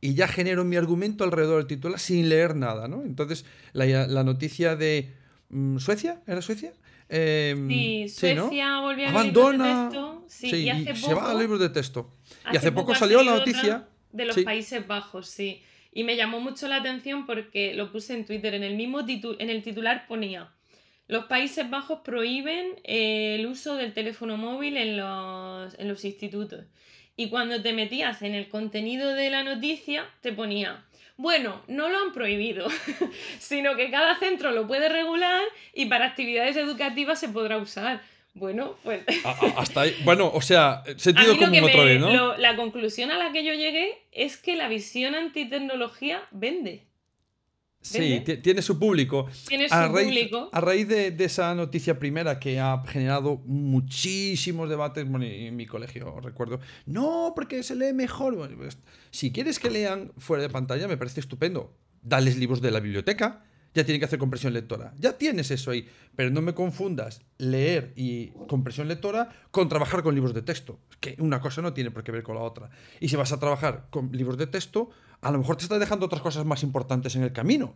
[0.00, 3.02] y ya genero mi argumento alrededor del titular sin leer nada, ¿no?
[3.02, 5.12] Entonces, la, noticia de
[5.50, 6.72] mm, Suecia, ¿era Suecia?
[7.08, 10.24] Em, sí, Suecia volvió a abandona, de texto.
[10.26, 12.12] Sí, y hace poco, se va al libro de texto.
[12.52, 15.62] y hace poco, salió la noticia de los Países Bajos, sí.
[15.92, 19.50] Y me llamó mucho la atención porque lo puse en Twitter, en el mismo en
[19.50, 20.50] el titular ponía
[21.10, 26.64] los Países Bajos prohíben eh, el uso del teléfono móvil en los, institutos.
[27.16, 30.84] Y cuando te metías en el contenido de la noticia, te ponía,
[31.16, 32.68] bueno, no lo han prohibido,
[33.40, 35.42] sino que cada centro lo puede regular
[35.74, 38.00] y para actividades educativas se podrá usar.
[38.32, 39.02] Bueno, pues.
[39.56, 39.96] Hasta ahí.
[40.04, 42.36] Bueno, o sea, sentido común otra vez, ¿no?
[42.36, 46.84] la conclusión a la que yo llegué es que la visión antitecnología vende.
[47.82, 49.26] Sí, tiene su público.
[49.48, 50.50] Tiene su a raíz, público.
[50.52, 56.60] A raíz de, esa noticia primera que ha generado muchísimos debates en mi colegio, recuerdo.
[56.84, 58.36] No, porque se lee mejor.
[58.56, 58.78] Pues,
[59.10, 61.74] si quieres que lean fuera de pantalla, me parece estupendo.
[62.02, 63.44] Dales libros de la biblioteca.
[63.72, 64.92] Ya tienen que hacer compresión lectora.
[64.98, 65.88] Ya tienes eso ahí.
[66.16, 70.80] Pero no me confundas leer y compresión lectora con trabajar con libros de texto.
[70.98, 72.70] Que una cosa no tiene por qué ver con la otra.
[72.98, 74.90] Y si vas a trabajar con libros de texto,
[75.22, 77.74] a lo mejor te estás dejando otras cosas más importantes en el camino.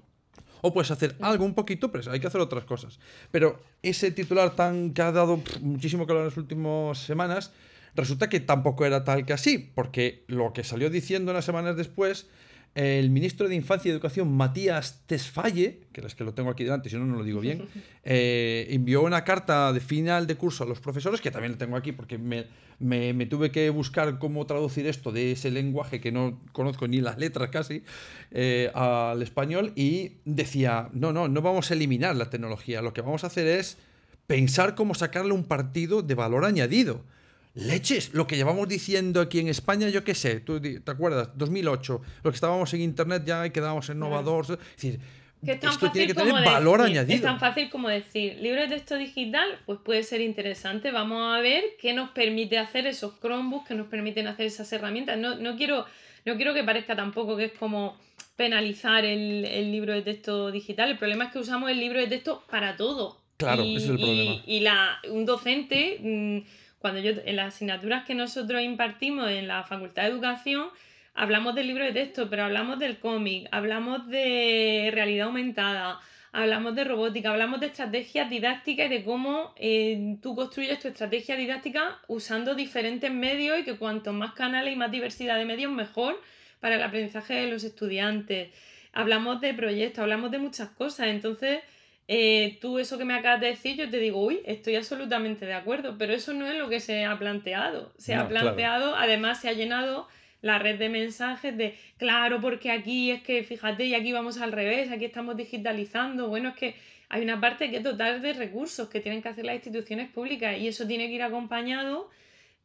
[0.63, 2.99] O puedes hacer algo un poquito, pero hay que hacer otras cosas.
[3.31, 7.53] Pero ese titular tan que ha dado muchísimo calor en las últimas semanas,
[7.95, 12.29] resulta que tampoco era tal que así, porque lo que salió diciendo unas semanas después
[12.75, 16.91] el ministro de Infancia y Educación, Matías Tesfalle, que es que lo tengo aquí delante,
[16.91, 17.69] si no, no lo digo bien,
[18.05, 21.77] eh, envió una carta de final de curso a los profesores, que también lo tengo
[21.77, 22.47] aquí porque me,
[22.81, 27.17] me, tuve que buscar cómo traducir esto de ese lenguaje que no conozco ni las
[27.17, 27.85] letras casi,
[28.33, 33.03] eh, al español, y decía, no, no, no vamos a eliminar la tecnología, lo que
[33.03, 33.79] vamos a hacer es
[34.27, 37.03] pensar cómo sacarle un partido de valor añadido.
[37.55, 42.01] Leches, lo que llevamos diciendo aquí en España, yo qué sé, tú te acuerdas, 2008,
[42.25, 44.51] lo que estábamos en internet ya y quedábamos innovadores.
[44.51, 45.01] Es decir,
[45.45, 47.15] Que es tan esto tiene que tener valor decir- añadido.
[47.17, 50.91] Es tan fácil como decir, libro de texto digital, pues puede ser interesante.
[50.91, 55.17] Vamos a ver qué nos permite hacer esos Chromebooks, qué nos permiten hacer esas herramientas.
[55.19, 55.87] No, no, quiero,
[56.25, 57.97] no quiero que parezca tampoco que es como
[58.35, 60.91] penalizar el, el libro de texto digital.
[60.91, 63.21] El problema es que usamos el libro de texto para todo.
[63.37, 64.43] Claro, y, ese es el problema.
[64.47, 66.39] Y la, un docente, mm,
[66.85, 70.67] cuando yo, en las asignaturas que nosotros impartimos en la Facultad de Educación,
[71.15, 75.99] hablamos del libro de texto, pero hablamos del cómic, hablamos de realidad aumentada,
[76.31, 81.37] hablamos de robótica, hablamos de estrategias didácticas y de cómo eh, tú construyes tu estrategia
[81.37, 86.21] didáctica usando diferentes medios y que cuanto más canales y más diversidad de medios, mejor
[86.61, 88.51] para el aprendizaje de los estudiantes.
[88.93, 91.07] Hablamos de proyectos, hablamos de muchas cosas.
[91.07, 91.61] Entonces,
[92.09, 95.55] eh, tú eso que me acabas de decir, yo te digo, uy, estoy absolutamente de
[95.55, 97.93] acuerdo, pero eso no es lo que se ha planteado.
[97.99, 98.55] Se No, ha claro.
[98.55, 100.07] planteado, además se ha llenado
[100.43, 104.53] la red de mensajes de, claro, porque aquí es que, fíjate, y aquí vamos al
[104.53, 106.29] revés, aquí estamos digitalizando.
[106.29, 106.75] Bueno, es que
[107.09, 110.59] hay una parte que es total de recursos que tienen que hacer las instituciones públicas
[110.59, 112.11] y eso tiene que ir acompañado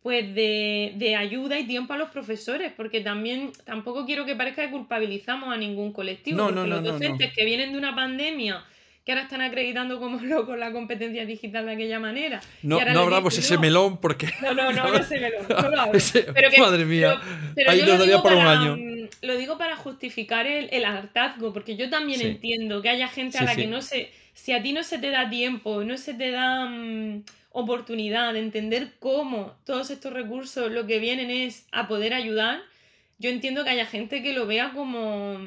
[0.02, 4.66] pues de, de ayuda y tiempo a los profesores, porque también tampoco quiero que parezca
[4.66, 7.94] que culpabilizamos a ningún colectivo, No, porque no, no, los docentes que vienen de una
[7.96, 8.64] pandemia,
[9.10, 12.40] que ahora están acreditando como locos la competencia digital de aquella manera.
[12.62, 13.62] No, no abramos ese "No".
[13.62, 14.30] melón porque.
[14.44, 15.98] No, no, no, no se me lo, no lo abro.
[15.98, 17.20] Ese- Pero que- madre mía.
[17.20, 18.78] pero- pero Ahí yo lo daría digo para un año.
[18.78, 22.28] mm, Lo digo para justificar el, el hartazgo, porque yo también Sí.
[22.28, 23.62] entiendo que haya gente a la sí.
[23.62, 24.12] que no se.
[24.36, 28.40] Si a ti no se te da tiempo, no se te da mm, oportunidad de
[28.40, 32.62] entender cómo todos estos recursos lo que vienen es a poder ayudar,
[33.18, 35.40] yo entiendo que haya gente que lo vea como.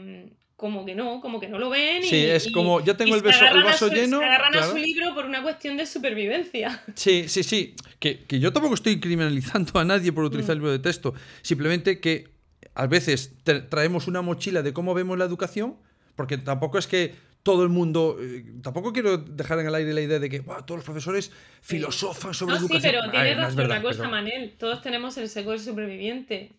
[0.63, 2.97] Mm, como que no, como que no lo ven y, Sí, es y- como, ya
[2.97, 4.19] tengo el, beso- el vaso su- lleno.
[4.21, 6.83] Se agarran a su libro por una cuestión de supervivencia.
[6.95, 7.75] Sí, sí, sí.
[7.99, 11.15] Que, que yo tampoco estoy criminalizando a nadie por utilizar el libro de texto.
[11.43, 12.29] Simplemente que
[12.75, 15.77] a veces tra- traemos una mochila de cómo vemos la educación,
[16.17, 18.19] porque tampoco es que todo el mundo.
[18.21, 21.33] eh, tampoco quiero dejar en el aire la idea de que "Buah, todos los profesores
[21.61, 22.93] filosofan sobre No, sí, educación.
[22.93, 24.55] pero A tienes no es razón verdad, una cosa, pero Manel.
[24.59, 26.53] Todos tenemos el seco del superviviente.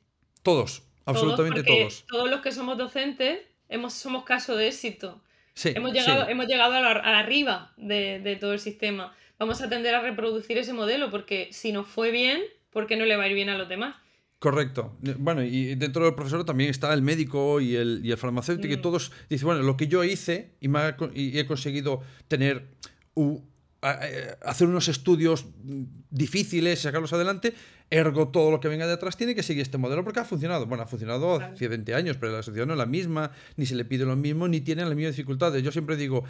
[0.43, 2.03] Todos, absolutamente todos.
[2.09, 3.39] Todos los que somos docentes
[3.73, 5.21] hemos, somos caso de éxito.
[5.55, 6.31] Sí, Hemos llegado, sí.
[6.31, 9.13] hemos llegado a la, a la arriba de, de todo el sistema.
[9.37, 13.05] Vamos a tender a reproducir ese modelo porque si nos fue bien, ¿por qué no
[13.05, 13.95] le va a ir bien a los demás?
[14.39, 14.97] Correcto.
[15.19, 18.77] Bueno, y dentro del profesor también está el médico y el, y el farmacéutico, y
[18.77, 18.81] Mm.
[18.81, 22.65] todos dicen, bueno, lo que yo hice y, me ha co- y he conseguido tener,
[23.13, 23.39] u-
[23.81, 25.45] a- a- hacer unos estudios
[26.09, 27.53] difíciles, sacarlos adelante,
[27.93, 30.65] ergo todo lo que venga de atrás tiene que seguir este modelo porque ha funcionado.
[30.65, 33.75] Bueno, ha funcionado hace 20 años, pero la sociedad no es la misma, ni se
[33.75, 35.61] le pide lo mismo, ni tiene las mismas dificultades.
[35.61, 36.23] Yo siempre digo,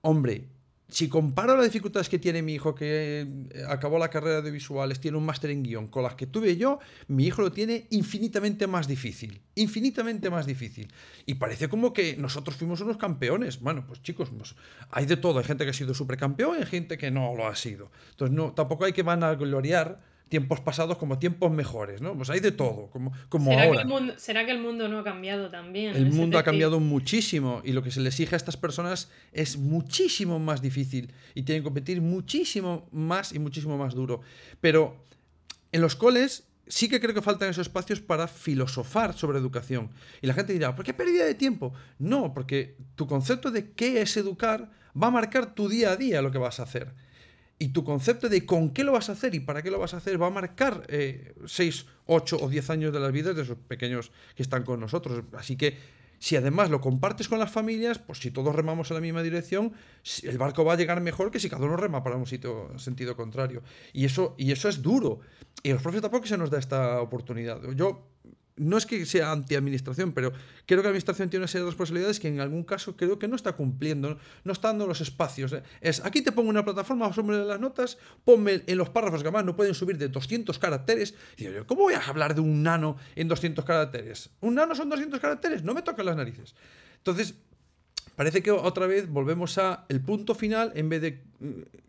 [0.00, 0.48] hombre,
[0.88, 5.00] si comparo las dificultades que tiene mi hijo, que eh, acabó la carrera de visuales,
[5.00, 8.66] tiene un máster en guion, con las que tuve yo, mi hijo lo tiene infinitamente
[8.66, 9.40] más difícil.
[9.54, 10.92] Infinitamente más difícil.
[11.26, 13.60] Y parece como que nosotros fuimos unos campeones.
[13.60, 14.56] Bueno, pues chicos, pues,
[14.90, 15.38] hay de todo.
[15.38, 17.90] Hay gente que ha sido supercampeón y hay gente que no lo ha sido.
[18.10, 22.16] Entonces, no, tampoco hay que vanagloriar tiempos pasados como tiempos mejores, ¿no?
[22.16, 23.82] Pues hay de todo, como, como ¿Será, que ahora.
[23.82, 25.94] el mundo, ¿Será que el mundo no ha cambiado también?
[25.94, 29.56] El mundo ha cambiado muchísimo y lo que se le exige a estas personas es
[29.56, 34.22] muchísimo más difícil y tienen que competir muchísimo más y muchísimo más duro.
[34.60, 35.04] Pero
[35.72, 39.90] en los coles sí que creo que faltan esos espacios para filosofar sobre educación.
[40.22, 41.74] Y la gente dirá, ¿por qué pérdida de tiempo?
[41.98, 46.22] No, porque tu concepto de qué es educar va a marcar tu día a día
[46.22, 46.94] lo que vas a hacer.
[47.58, 49.94] Y tu concepto de con qué lo vas a hacer y para qué lo vas
[49.94, 50.86] a hacer va a marcar
[51.46, 55.22] 6, 8 o 10 años de las vidas de esos pequeños que están con nosotros.
[55.32, 55.76] Así que
[56.18, 59.72] si además lo compartes con las familias, pues si todos remamos en la misma dirección,
[60.22, 63.14] el barco va a llegar mejor que si cada uno rema para un sitio, sentido
[63.14, 63.62] contrario.
[63.92, 65.20] Y eso, y eso es duro.
[65.62, 67.60] Y a los profes tampoco se nos da esta oportunidad.
[67.74, 68.08] Yo
[68.56, 70.32] no es que sea anti-administración, pero
[70.66, 73.26] creo que la administración tiene una serie de responsabilidades que en algún caso creo que
[73.26, 75.54] no está cumpliendo, no, está dando los espacios.
[75.80, 79.44] Es, aquí te pongo una plataforma, súbeme las notas, ponme en los párrafos que además
[79.44, 81.14] no pueden subir de 200 caracteres.
[81.36, 84.30] Y yo, ¿cómo voy a hablar de un nano en 200 caracteres?
[84.40, 85.64] ¿Un nano son 200 caracteres?
[85.64, 86.54] No me tocan las narices.
[86.98, 87.34] Entonces,
[88.16, 91.22] parece que otra vez volvemos a el punto final en vez de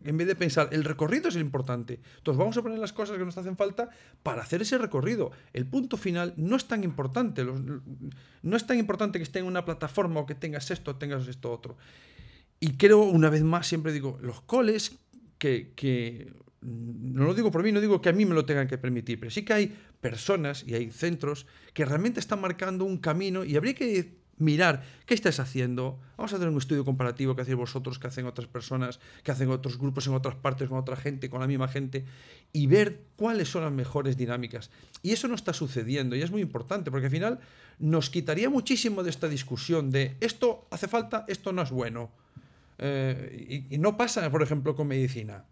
[0.04, 2.00] en vez de pensar el recorrido es el importante.
[2.18, 3.88] Entonces vamos a poner las cosas que nos hacen falta
[4.22, 5.30] para hacer ese recorrido.
[5.54, 7.42] El punto final no es tan importante.
[7.44, 7.60] los-
[8.42, 11.50] no es tan importante que esté en una plataforma o que tengas esto tengas esto
[11.50, 11.76] otro.
[12.60, 14.98] Y creo, una vez más, siempre digo, los coles
[15.38, 18.66] que, que no lo digo por mí, no digo que a mí me lo tengan
[18.68, 22.98] que permitir, pero sí que hay personas y hay centros que realmente están marcando un
[22.98, 25.98] camino y habría que mirar qué estás haciendo.
[26.16, 29.50] Vamos a hacer un estudio comparativo que hacéis vosotros, que hacen otras personas, que hacen
[29.50, 32.04] otros grupos en otras partes con otra gente, con la misma gente,
[32.52, 34.70] y ver cuáles son las mejores dinámicas.
[35.02, 37.40] Y eso no está sucediendo y es muy importante porque al final
[37.78, 42.10] nos quitaría muchísimo de esta discusión de esto hace falta, esto no es bueno.
[42.78, 45.44] Eh, y, y no pasa, por ejemplo, con medicina.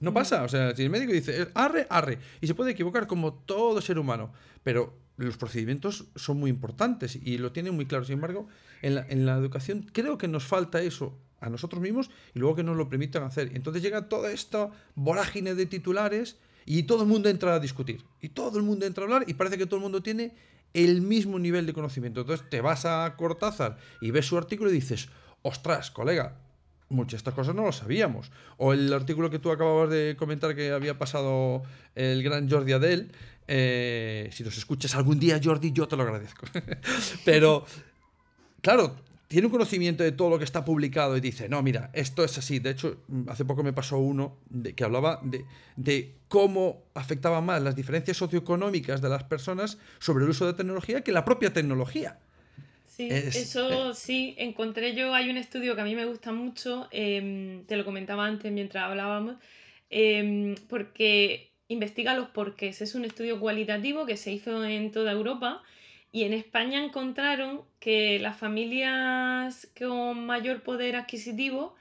[0.00, 3.34] No pasa, o sea, si el médico dice arre, arre, y se puede equivocar como
[3.34, 8.04] todo ser humano, pero los procedimientos son muy importantes y lo tienen muy claro.
[8.04, 8.48] Sin embargo,
[8.82, 12.62] en la, la educación creo que nos falta eso a nosotros mismos y luego que
[12.62, 13.50] nos lo permitan hacer.
[13.54, 18.04] Entonces llega toda esta vorágine de titulares y todo el mundo entra a discutir.
[18.20, 20.34] Y todo el mundo entra a hablar y parece que todo el mundo tiene
[20.74, 22.20] el mismo nivel de conocimiento.
[22.20, 25.08] Entonces te vas a Cortázar y ves su artículo y dices,
[25.42, 26.36] ostras, colega,
[26.88, 28.30] muchas de estas cosas no lo sabíamos.
[28.56, 31.62] O el artículo que tú acababas de comentar que había pasado
[31.94, 33.12] el gran Jordi Adel,
[33.52, 36.46] eh, si nos escuchas algún día, Jordi, yo te lo agradezco.
[37.24, 37.66] Pero,
[38.62, 38.94] claro,
[39.26, 42.38] tiene un conocimiento de todo lo que está publicado y dice, no, mira, esto es
[42.38, 42.60] así.
[42.60, 47.60] De hecho, hace poco me pasó uno de, que hablaba de, de cómo afectaban más
[47.60, 52.20] las diferencias socioeconómicas de las personas sobre el uso de tecnología que la propia tecnología.
[52.86, 57.62] Sí, eso sí, encontré yo, hay un estudio que a mí me gusta mucho, eh,
[57.66, 59.36] te lo comentaba antes mientras hablábamos,
[59.90, 62.82] eh, porque investiga los porqués.
[62.82, 65.62] Es un estudio cualitativo que se hizo en toda Europa
[66.12, 71.76] y en España encontraron que las familias con mayor poder adquisitivo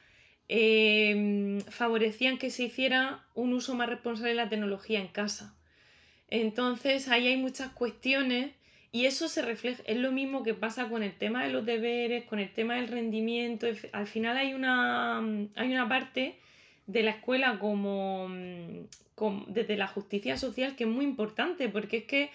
[0.47, 5.55] em, favorecían que se hiciera un uso más responsable de la tecnología en casa.
[6.27, 8.51] Entonces ahí hay muchas cuestiones
[8.91, 12.25] y eso se refleja, es lo mismo que pasa con el tema de los deberes,
[12.25, 13.65] con el tema del rendimiento.
[13.91, 15.17] Al final hay una,
[15.55, 16.37] hay una parte
[16.89, 18.27] de la escuela como,
[19.47, 22.31] desde la justicia social que es muy importante, porque es que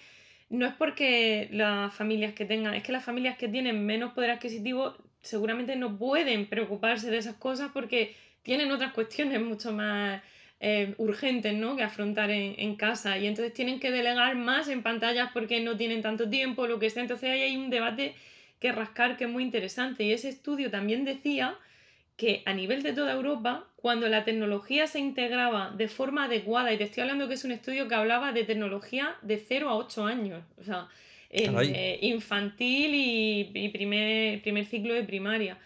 [0.49, 4.31] no es porque las familias que tengan, es que las familias que tienen menos poder
[4.31, 10.21] adquisitivo seguramente no pueden preocuparse de esas cosas porque tienen otras cuestiones mucho más
[10.61, 11.75] eh, urgentes ¿no?
[11.75, 15.75] que afrontar en, en, casa y entonces tienen que delegar más en pantallas porque no
[15.75, 17.01] tienen tanto tiempo, lo que sea.
[17.01, 18.15] Entonces ahí hay un debate
[18.61, 21.57] que rascar que es muy interesante y ese estudio también decía
[22.17, 26.77] que a nivel de toda Europa, cuando la tecnología se integraba de forma adecuada, y
[26.77, 30.05] te estoy hablando que es un estudio que hablaba de tecnología de 0 a 8
[30.05, 30.87] años, o sea,
[31.29, 35.57] eh, infantil y, primer, primer ciclo de primaria,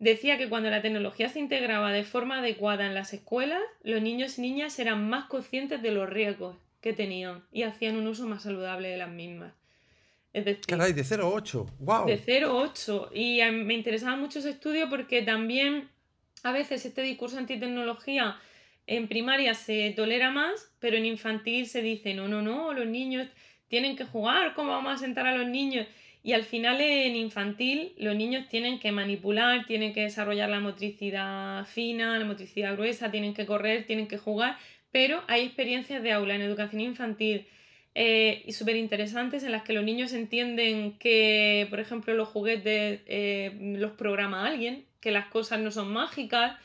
[0.00, 4.38] decía que cuando la tecnología se integraba de forma adecuada en las escuelas, los niños
[4.38, 8.42] y niñas eran más conscientes de los riesgos que tenían y hacían un uso más
[8.42, 9.54] saludable de las mismas.
[10.34, 12.06] Es decir, Caray, de 0 a 8, wow.
[12.06, 13.10] De 0 a 8.
[13.14, 15.88] Y me interesaba mucho ese estudio porque también
[16.42, 18.36] a veces este discurso antitecnología
[18.88, 23.28] en primaria se tolera más, pero en infantil se dice, no, no, no, los niños
[23.68, 25.86] tienen que jugar, ¿cómo vamos a sentar a los niños?
[26.24, 31.64] Y al final en infantil los niños tienen que manipular, tienen que desarrollar la motricidad
[31.66, 34.58] fina, la motricidad gruesa, tienen que correr, tienen que jugar,
[34.90, 37.46] pero hay experiencias de aula en educación infantil
[37.94, 43.02] eh, y súper interesantes en las que los niños entienden que, por ejemplo, los juguetes
[43.06, 46.58] eh, los programa alguien, que las cosas no son mágicas,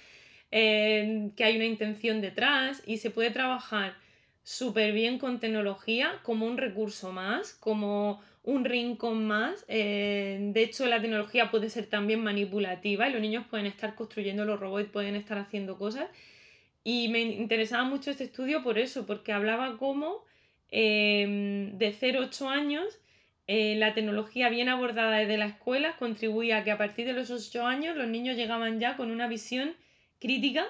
[0.52, 3.96] eh, que hay una intención detrás y se puede trabajar
[4.42, 9.68] súper bien con tecnología como un recurso más, como un rincón más.
[9.68, 14.60] de hecho, la tecnología puede ser también manipulativa y los niños pueden estar construyendo los
[14.60, 16.10] robots, pueden estar haciendo cosas.
[16.84, 20.24] Y me interesaba mucho este estudio por eso, porque hablaba cómo
[20.72, 23.00] Em, de 0 a 8 años,
[23.48, 27.32] eh, la tecnología bien abordada desde la escuela contribuía a que a partir de los
[27.32, 29.76] 8 años los niños llegaban ya con una visión
[30.20, 30.68] crítica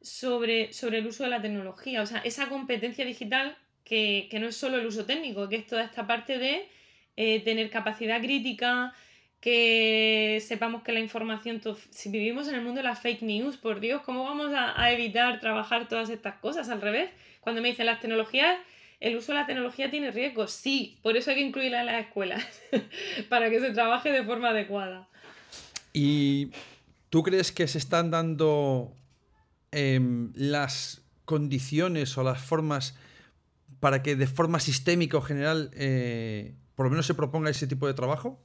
[0.00, 2.02] sobre, sobre el uso de la tecnología.
[2.02, 5.84] O sea, esa competencia digital que, no es solo el uso técnico, que es toda
[5.84, 6.68] esta parte de
[7.16, 8.92] eh, tener capacidad crítica,
[9.40, 13.78] que sepamos que la información, si vivimos en el mundo de las fake news, por
[13.78, 17.10] Dios, ¿cómo vamos a, a evitar trabajar todas estas cosas al revés?
[17.40, 18.58] Cuando me dicen las tecnologías
[19.00, 22.06] el uso de la tecnología tiene riesgos, sí, por eso hay que incluirla en las
[22.06, 22.44] escuelas,
[23.28, 25.08] para que se trabaje de forma adecuada.
[25.92, 26.50] ¿Y
[27.10, 28.92] tú crees que se están dando
[29.72, 32.96] em, las condiciones o las formas
[33.80, 37.86] para que de forma sistémica o general eh, por lo menos se proponga ese tipo
[37.86, 38.40] de trabajo?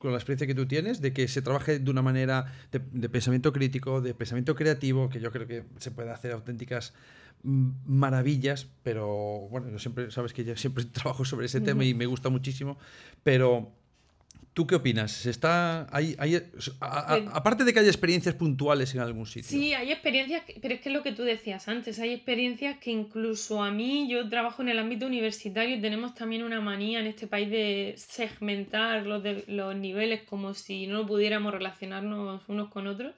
[0.00, 3.08] Con la experiencia que tú tienes, de que se trabaje de una manera de, de,
[3.10, 6.94] pensamiento crítico, de pensamiento creativo, que yo creo que se puede hacer auténticas
[7.42, 12.06] maravillas, pero bueno, yo siempre, sabes que yo siempre trabajo sobre ese tema y me
[12.06, 12.78] gusta muchísimo,
[13.22, 13.70] pero
[14.52, 15.12] ¿Tú qué opinas?
[15.12, 16.34] ¿Se está, hay, hay-
[16.80, 19.48] a- a- aparte de que haya experiencias puntuales en algún sitio.
[19.48, 22.90] Sí, hay experiencias, pero es que es lo que tú decías antes, hay experiencias que
[22.90, 27.06] incluso a mí, yo trabajo en el ámbito universitario y tenemos también una manía en
[27.06, 32.86] este país de segmentar los, de- los niveles como si no pudiéramos relacionarnos unos con
[32.88, 33.14] otros.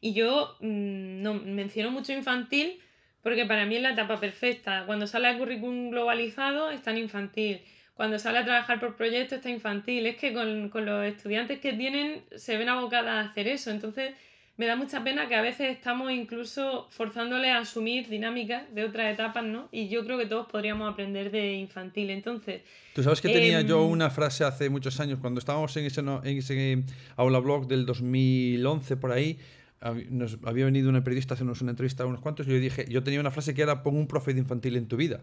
[0.00, 2.78] Y yo mm, no menciono mucho infantil
[3.22, 4.84] porque para mí es la etapa perfecta.
[4.86, 7.60] Cuando sale el currículum globalizado está en infantil.
[7.98, 10.06] Cuando sale a trabajar por proyecto está infantil.
[10.06, 13.72] Es que con, con los estudiantes que tienen se ven abocadas a hacer eso.
[13.72, 14.12] Entonces
[14.56, 19.12] me da mucha pena que a veces estamos incluso forzándoles a asumir dinámicas de otras
[19.12, 19.68] etapas, ¿no?
[19.72, 22.10] Y yo creo que todos podríamos aprender de infantil.
[22.10, 22.62] Entonces,
[22.94, 26.00] Tú sabes que tenía yo Em, una frase hace muchos años, cuando estábamos en ese,
[26.00, 26.84] en ese
[27.16, 29.40] aula blog del 2011 por ahí,
[30.08, 32.84] nos había venido una periodista a hacernos una entrevista a unos cuantos y yo dije,
[32.88, 35.18] yo tenía una frase que era pon un profe de infantil en tu vida.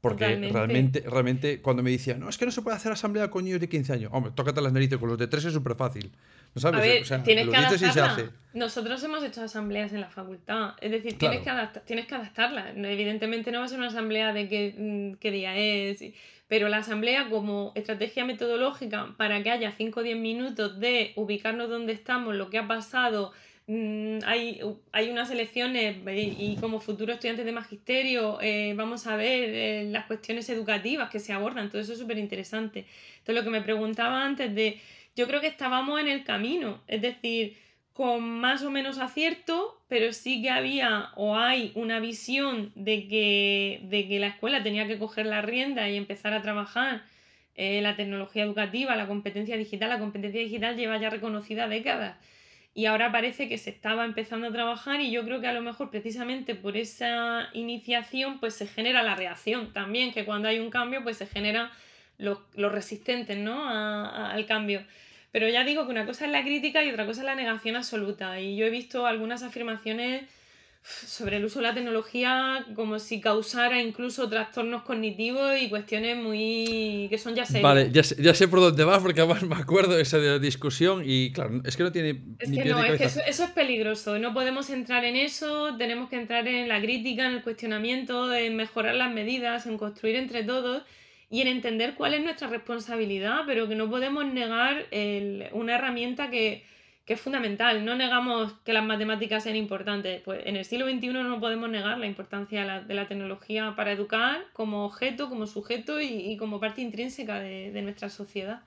[0.00, 3.44] Porque realmente, realmente cuando me decía, no, es que no se puede hacer asamblea con
[3.44, 4.10] niños de 15 años.
[4.14, 6.10] Hombre, tócate las narices, con los de 3 es súper fácil.
[6.54, 6.80] ¿No sabes?
[6.80, 8.30] a ver, o sea, tienes lo que dices y se hace.
[8.54, 10.72] Nosotros hemos hecho asambleas en la facultad.
[10.80, 11.40] Es decir, Claro.
[11.42, 12.70] tienes, que tienes que adaptarla.
[12.70, 16.02] Evidentemente no va a ser una asamblea de qué, mm, qué día es.
[16.48, 21.68] Pero la asamblea como estrategia metodológica para que haya 5 o 10 minutos de ubicarnos
[21.68, 23.32] donde estamos, lo que ha pasado,
[24.26, 24.60] hay,
[24.92, 29.84] hay unas elecciones y, y como futuros estudiantes de magisterio eh, vamos a ver eh,
[29.90, 32.86] las cuestiones educativas que se abordan, todo eso es súper interesante.
[33.18, 34.80] Entonces lo que me preguntaba antes de,
[35.14, 37.56] yo creo que estábamos en el camino, es decir,
[37.92, 43.80] con más o menos acierto, pero sí que había o hay una visión de que,
[43.84, 47.02] de que la escuela tenía que coger la rienda y empezar a trabajar
[47.54, 49.90] eh, la tecnología educativa, la competencia digital.
[49.90, 52.16] La competencia digital lleva ya reconocida décadas
[52.74, 55.60] y ahora parece que se estaba empezando a trabajar y yo creo que a lo
[55.62, 60.70] mejor precisamente por esa iniciación pues se genera la reacción también, que cuando hay un
[60.70, 61.70] cambio pues se generan
[62.18, 63.64] los, resistentes ¿no?
[63.68, 64.84] a- al cambio.
[65.32, 67.76] Pero ya digo que una cosa es la crítica y otra cosa es la negación
[67.76, 68.40] absoluta.
[68.40, 70.24] Y yo he visto algunas afirmaciones
[70.82, 77.06] sobre el uso de la tecnología como si causara incluso trastornos cognitivos y cuestiones muy
[77.10, 77.62] que son ya serias.
[77.62, 81.02] Vale, ya sé, ya sé por dónde vas, porque además me acuerdo de esa discusión
[81.04, 83.50] y claro, es que no tiene Es ni que no, es que eso, eso es
[83.50, 84.18] peligroso.
[84.18, 88.56] No podemos entrar en eso, tenemos que entrar en la crítica, en el cuestionamiento, en
[88.56, 90.82] mejorar las medidas, en construir entre todos
[91.28, 96.30] y en entender cuál es nuestra responsabilidad, pero que no podemos negar el- una herramienta
[96.30, 96.64] que,
[97.04, 97.84] que es fundamental.
[97.84, 100.22] No negamos que las matemáticas sean importantes.
[100.22, 104.42] Pues en el siglo XXI no podemos negar la importancia de la, tecnología para educar
[104.52, 108.60] como objeto, como sujeto y, y como parte intrínseca de, de nuestra sociedad.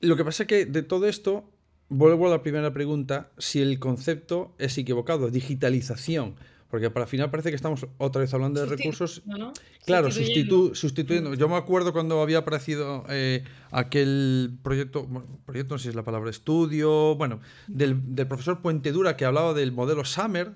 [0.00, 1.50] Lo que pasa es que de todo esto,
[1.88, 6.34] vuelvo a la primera pregunta, si el concepto es equivocado, digitalización.
[6.74, 9.22] Porque para el final parece que estamos otra vez hablando de recursos.
[9.26, 9.38] ¿no?
[9.38, 9.52] ¿no?
[9.86, 10.70] Claro, Sustituyendo.
[10.70, 11.34] sustitu- sustituyendo.
[11.34, 15.94] Yo me acuerdo cuando había aparecido eh, aquel proyecto, bueno, proyecto no sé si es
[15.94, 20.50] la palabra, estudio, bueno, del, del profesor Puentedura que hablaba del modelo Summer,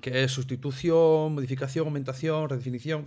[0.00, 3.04] que es sustitución, modificación, aumentación, redefinición.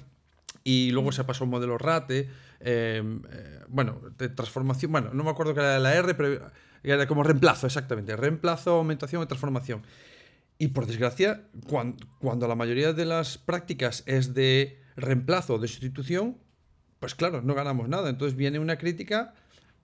[0.64, 3.01] Y luego se pasó a un modelo RATE, eh,
[3.32, 6.51] eh, bueno, de transformación, bueno, no me acuerdo que era la R, pero
[6.84, 9.82] era como reemplazo, exactamente, reemplazo, aumentación y transformación.
[10.62, 15.68] Y por desgracia, cuan- cuando, la mayoría de las prácticas es de reemplazo o de
[15.68, 16.38] sustitución,
[16.99, 18.12] pues claro, no ganamos nada.
[18.12, 19.34] Entonces viene una crítica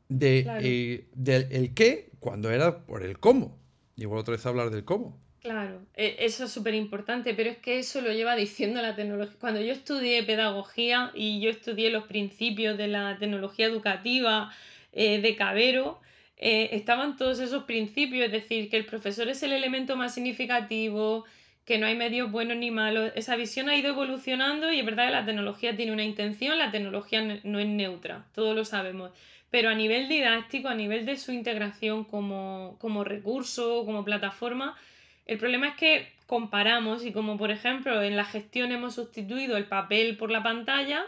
[0.08, 0.62] de, Claro.
[0.64, 3.58] eh, del el qué cuando era por el cómo.
[3.96, 5.20] Y vuelvo otra vez a hablar del cómo.
[5.42, 9.36] Claro, e- eso es súper importante, pero es que eso lo lleva diciendo la tecnología.
[9.40, 14.52] Cuando yo estudié pedagogía y yo estudié los principios de la tecnología educativa
[14.92, 16.02] eh, de Cabero,
[16.38, 21.26] eh, estaban todos esos principios, es decir, que el profesor es el elemento más significativo,
[21.66, 23.12] que no hay medios buenos ni malos.
[23.16, 26.72] Esa visión ha ido evolucionando y es verdad que la tecnología tiene una intención, la
[26.72, 29.12] tecnología no es neutra, todos lo sabemos.
[29.50, 34.78] Pero a nivel didáctico, a nivel de su integración como, como recurso, como plataforma,
[35.26, 39.66] el problema es que comparamos y como por ejemplo en la gestión hemos sustituido el
[39.66, 41.04] papel por la pantalla,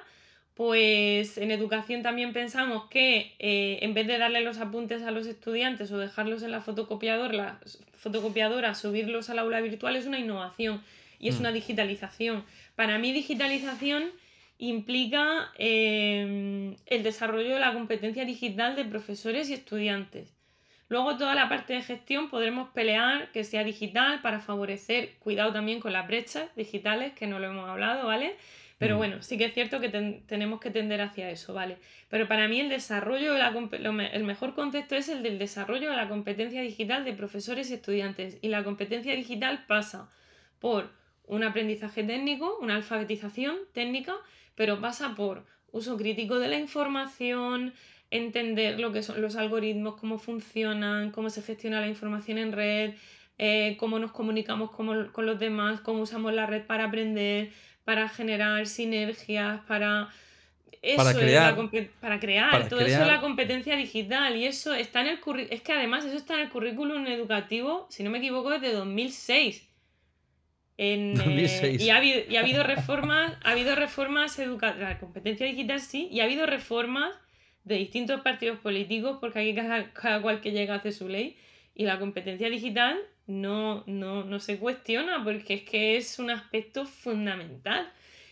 [0.60, 5.26] pues en educación también pensamos que eh, en vez de darle los apuntes a los
[5.26, 7.60] estudiantes o dejarlos en la fotocopiadora, la
[7.96, 10.84] fotocopiadora, subirlos al aula virtual es una innovación
[11.18, 11.40] y es Mm.
[11.40, 12.44] una digitalización.
[12.76, 14.12] Para mí digitalización
[14.58, 20.36] implica eh, el desarrollo de la competencia digital de profesores y estudiantes.
[20.90, 25.80] Luego toda la parte de gestión podremos pelear que sea digital para favorecer, cuidado también
[25.80, 28.36] con las brechas digitales, que no lo hemos hablado, ¿vale?
[28.80, 28.98] Pero Mm.
[28.98, 31.78] bueno, sí que es cierto que ten- tenemos que tender hacia eso, ¿vale?
[32.10, 35.92] Pero para mí el desarrollo de la lo el mejor concepto es el del desarrollo
[35.92, 38.40] de la competencia digital de profesores y estudiantes.
[38.42, 40.10] Y la competencia digital pasa
[40.60, 40.90] por
[41.28, 44.16] un aprendizaje técnico, una alfabetización técnica,
[44.56, 47.74] pero pasa por uso crítico de la información,
[48.12, 52.94] entender lo que son los algoritmos, cómo funcionan, cómo se gestiona la información en red,
[53.38, 57.52] eh, cómo nos comunicamos con, con los demás, cómo usamos la red para aprender,
[57.90, 60.10] para generar sinergias, para
[60.96, 61.58] para crear,
[62.00, 65.64] para crear, todo eso es la competencia digital y eso está en el currículum, es
[65.64, 69.68] que además eso está en el currículum educativo, si no me equivoco, desde 2006.
[70.78, 71.82] En, 2006.
[71.82, 75.80] Eh, y, ha habido, y ha habido reformas, ha habido reformas educativas, la competencia digital
[75.80, 77.16] sí, y ha habido reformas
[77.64, 81.38] de distintos partidos políticos, porque aquí cada, cada cual que llega hace su ley,
[81.74, 83.00] y la competencia digital
[83.30, 87.88] no, no, no se cuestiona, porque es que es un aspecto fundamental.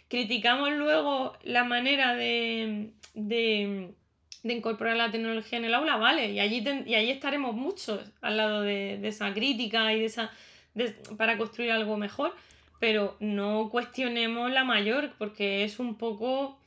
[0.07, 2.89] Criticamos luego la manera de,
[4.43, 8.61] incorporar la tecnología en el aula, vale, y allí, y allí estaremos muchos al lado
[8.63, 10.31] de, esa crítica y de esa
[11.15, 12.35] para construir algo mejor,
[12.79, 16.59] pero no cuestionemos la mayor, porque es un poco...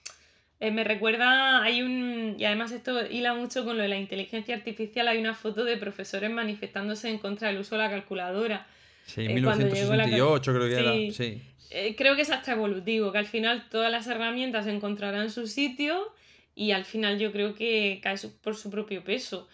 [0.61, 4.55] Eh, me recuerda, hay un, y además esto hila mucho con lo de la inteligencia
[4.55, 8.67] artificial, hay una foto de profesores manifestándose en contra del uso de la calculadora.
[9.07, 11.13] Sí, en 1968 creo que era.
[11.13, 11.41] Sí.
[11.71, 16.13] Eh, creo que es hasta evolutivo, que al final todas las herramientas encontrarán su sitio
[16.55, 19.49] y al final yo creo que cae por su propio peso.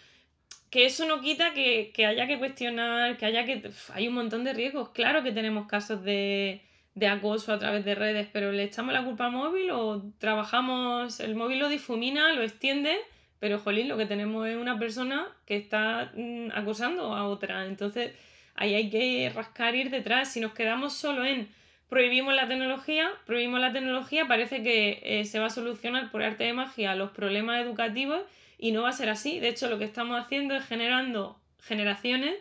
[0.69, 3.71] Que eso no quita que, haya que cuestionar, que haya que...
[3.93, 4.89] hay un montón de riesgos.
[4.89, 6.61] Claro que tenemos casos de,
[6.97, 11.19] de acoso a través de redes, pero ¿le echamos la culpa al móvil o trabajamos,
[11.19, 12.97] el móvil lo difumina, lo extiende,
[13.39, 17.67] pero jolín, lo que tenemos es una persona que está mm, acosando a otra.
[17.67, 18.13] Entonces
[18.55, 20.33] ahí hay que rascar ir detrás.
[20.33, 21.47] Si nos quedamos solo en
[21.87, 26.45] prohibimos la tecnología, prohibimos la tecnología, parece que eh, se va a solucionar por arte
[26.45, 28.23] de magia los problemas educativos
[28.57, 29.39] y no va a ser así.
[29.39, 32.33] De hecho, lo que estamos haciendo es generando generaciones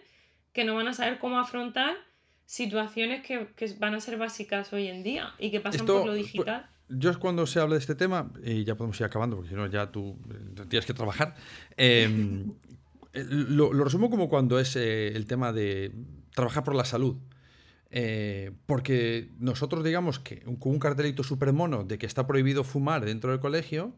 [0.55, 2.06] que no van a saber cómo afrontar
[2.47, 6.67] situaciones que, van a ser básicas hoy en día y que pasan por lo digital.
[6.89, 9.67] Yo cuando se habla de este tema, y ya podemos ir acabando, porque si no
[9.67, 11.35] ya tú eh, tienes que trabajar,
[11.77, 12.53] em,
[13.13, 15.93] lo, lo, resumo como cuando es eh, el tema de
[16.33, 17.17] trabajar por la salud.
[17.91, 23.05] Eh, porque nosotros digamos que con un cartelito súper mono de que está prohibido fumar
[23.05, 23.95] dentro del colegio,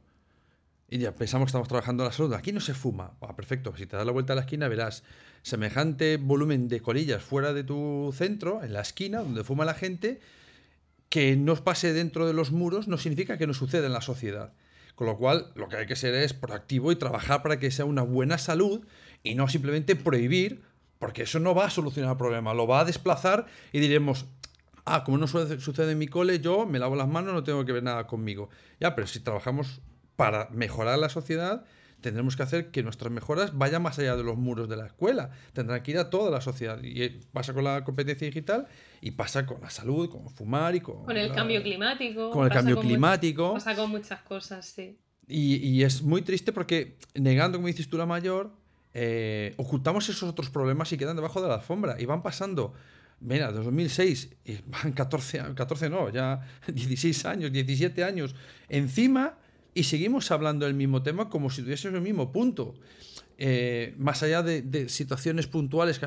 [0.91, 2.33] y ya pensamos que estamos trabajando la salud.
[2.33, 3.13] Aquí no se fuma.
[3.21, 3.75] Ah, perfecto.
[3.77, 5.03] Si te das la vuelta a la esquina verás
[5.43, 10.21] semejante volumen de colillas fuera de tu centro, en la esquina donde fuma la gente,
[11.11, 14.55] que no pase dentro de los muros no significa que no suceda en la sociedad.
[14.95, 17.85] Con lo cual, lo que hay que ser es proactivo y trabajar para que sea
[17.85, 18.85] una buena salud
[19.23, 20.63] y no simplemente prohibir
[20.99, 24.27] porque eso no va a solucionar el problema, lo va a desplazar y diremos,
[24.85, 27.73] ah, como no sucede en mi cole, yo me lavo las manos, no tengo que
[27.73, 28.49] ver nada conmigo.
[28.81, 29.81] Ya, pero si trabajamos
[30.19, 31.65] para mejorar la sociedad,
[32.01, 35.31] tendremos que hacer que nuestras mejoras vayan más allá de los muros de la escuela.
[35.53, 36.83] Tendrán que ir a toda la sociedad.
[36.83, 38.67] Y eh, pasa con la competencia digital
[39.01, 41.05] y pasa con la salud, con fumar y con...
[41.05, 42.33] Con el cambio climático.
[42.33, 43.53] Con el cambio climático.
[43.55, 44.99] pasa con muchas cosas, sí.
[45.29, 48.51] Y, y, es muy triste porque negando, como dices tú, la mayor,
[48.95, 51.95] eh, ocultamos esos otros problemas y quedan debajo de la alfombra.
[52.01, 52.75] Y van pasando,
[53.21, 58.35] mira, 2006, y van 14, 14 no, ya 16 años, 17 años
[58.69, 59.39] encima
[59.75, 62.75] y seguimos hablando del mismo tema como si tuviésemos el mismo punto.
[63.37, 66.07] Eh, más allá de, situaciones puntuales que,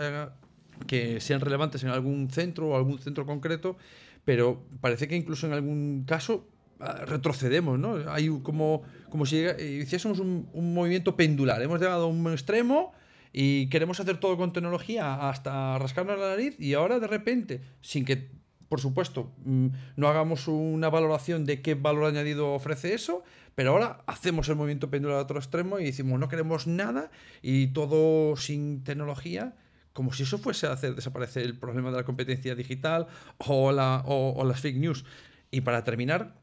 [0.88, 3.78] que sean relevantes en algún centro o algún centro concreto,
[4.26, 6.48] pero parece que incluso en algún caso
[6.80, 8.12] ah, retrocedemos, ¿no?
[8.12, 11.62] Hay como como si hiciésemos un, movimiento pendular.
[11.62, 12.94] Hemos llegado a un extremo
[13.34, 18.06] y queremos hacer todo con tecnología hasta rascarnos la nariz y ahora de repente, sin
[18.06, 18.30] que,
[18.72, 19.68] por supuesto, mm,
[19.98, 23.22] no hagamos una valoración de qué valor añadido ofrece eso,
[23.54, 27.12] pero ahora hacemos el movimiento pendular a otro extremo y decimos no queremos nada
[27.42, 29.58] y todo sin tecnología
[29.92, 33.08] como si eso fuese a hacer desaparecer el problema de la competencia digital
[33.40, 35.04] o, la, o las fake news.
[35.52, 36.40] Y para terminar,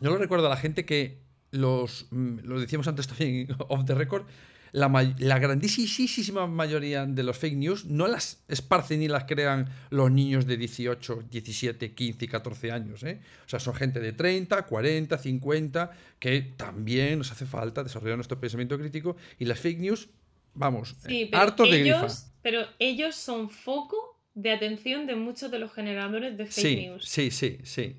[0.00, 3.94] yo lo recuerdo a la gente que los, mm, lo decíamos antes también off the
[3.94, 4.24] record,
[4.72, 10.10] la, la, grandísima mayoría de los fake news no las esparcen ni las crean los
[10.10, 13.02] niños de 18, 17, 15 y 14 años.
[13.02, 13.20] ¿eh?
[13.46, 18.38] O sea, son gente de 30, 40, 50, que también nos hace falta desarrollar nuestro
[18.40, 19.16] pensamiento crítico.
[19.38, 20.08] Y las fake news,
[20.54, 22.06] vamos, sí, hartos de grifa.
[22.42, 27.04] Pero ellos son foco de atención de muchos de los generadores de fake news.
[27.04, 27.96] Sí, sí, sí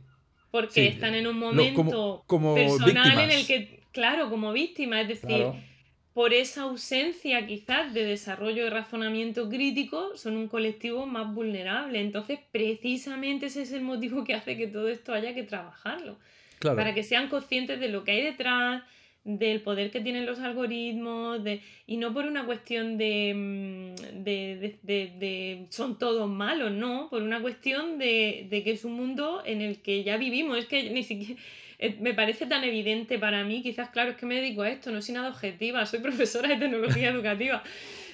[0.52, 5.46] porque están en un momento personal en el que, claro, como víctima, es decir,
[6.14, 12.02] por esa ausencia quizás de desarrollo de razonamiento crítico, son un colectivo más vulnerable.
[12.02, 16.18] Entonces, precisamente ese es el motivo que hace que todo esto haya que trabajarlo.
[16.62, 18.84] Para que sean conscientes de lo que hay detrás,
[19.24, 24.78] del poder que tienen los algoritmos, de, y no por una cuestión de, mm, de,
[24.82, 29.62] de, de, son todos malos, no, por una cuestión de, que es un mundo en
[29.62, 31.40] el que ya vivimos, es que ni siquiera,
[32.00, 35.02] me parece tan evidente para mí, quizás, claro, es que me dedico a esto, no
[35.02, 37.64] soy nada objetiva, soy profesora de tecnología educativa,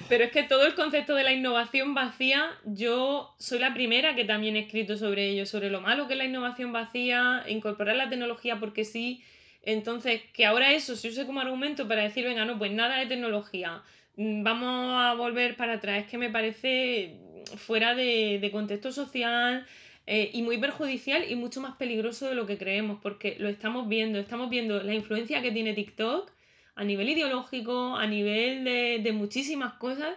[0.07, 4.23] pero es que todo el concepto de la innovación vacía, yo soy la primera que
[4.23, 8.07] también he escrito sobre ello, sobre lo malo que es la innovación vacía, incorporar la
[8.07, 9.23] tecnología porque sí,
[9.63, 13.07] entonces, que ahora eso se use como argumento para decir, venga, no, pues nada de
[13.07, 13.81] tecnología,
[14.15, 17.15] mm, vamos a volver para atrás, es que me parece
[17.57, 19.65] fuera de, de contexto social,
[20.07, 23.87] eh, y muy perjudicial y mucho más peligroso de lo que creemos, porque lo estamos
[23.87, 26.31] viendo, estamos viendo la influencia que tiene TikTok
[26.75, 30.15] a nivel ideológico, a nivel de, muchísimas cosas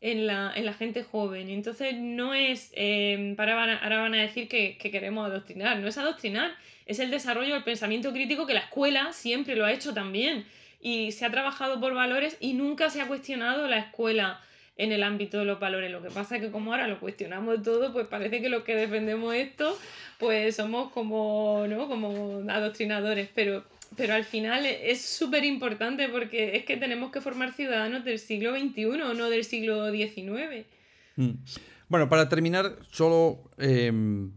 [0.00, 1.48] en la, gente joven.
[1.48, 5.96] Entonces no es, eh, para ahora van a decir que, que, queremos adoctrinar, no es
[5.96, 6.52] adoctrinar,
[6.84, 10.44] es el desarrollo del pensamiento crítico que la escuela siempre lo ha hecho también.
[10.82, 14.40] Y se ha trabajado por valores y nunca se ha cuestionado la escuela
[14.80, 15.90] en el ámbito de los valores.
[15.92, 18.74] Lo que pasa es que como ahora lo cuestionamos todo, pues parece que los que
[18.74, 19.78] defendemos esto,
[20.18, 21.86] pues somos como, ¿no?
[21.86, 23.62] como adoctrinadores, pero,
[23.96, 28.58] pero al final es súper importante porque es que tenemos que formar ciudadanos del siglo
[28.58, 30.66] XXI, no del siglo XIX.
[31.16, 31.30] Mm.
[31.88, 34.32] Bueno, para terminar, solo em,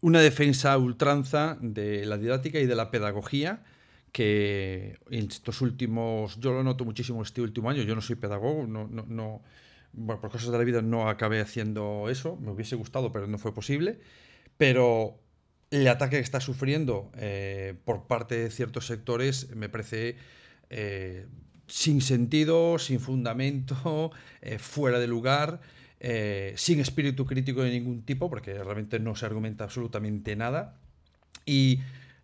[0.00, 3.62] una defensa ultranza de la didáctica y de la pedagogía
[4.10, 8.66] que en estos últimos, yo lo noto muchísimo este último año, yo no soy pedagogo,
[8.66, 9.42] no, no, no,
[9.96, 13.38] bueno, por cosas de la vida no acabé haciendo eso, me hubiese gustado, pero no
[13.38, 13.98] fue posible.
[14.58, 15.18] Pero
[15.70, 20.16] el ataque que está sufriendo eh, por parte de ciertos sectores me parece
[20.70, 21.26] eh,
[21.66, 25.60] sin sentido, sin fundamento, eh, fuera de lugar,
[26.54, 30.76] sin espíritu crítico de ningún tipo, porque realmente no se argumenta absolutamente nada.
[31.46, 31.80] Y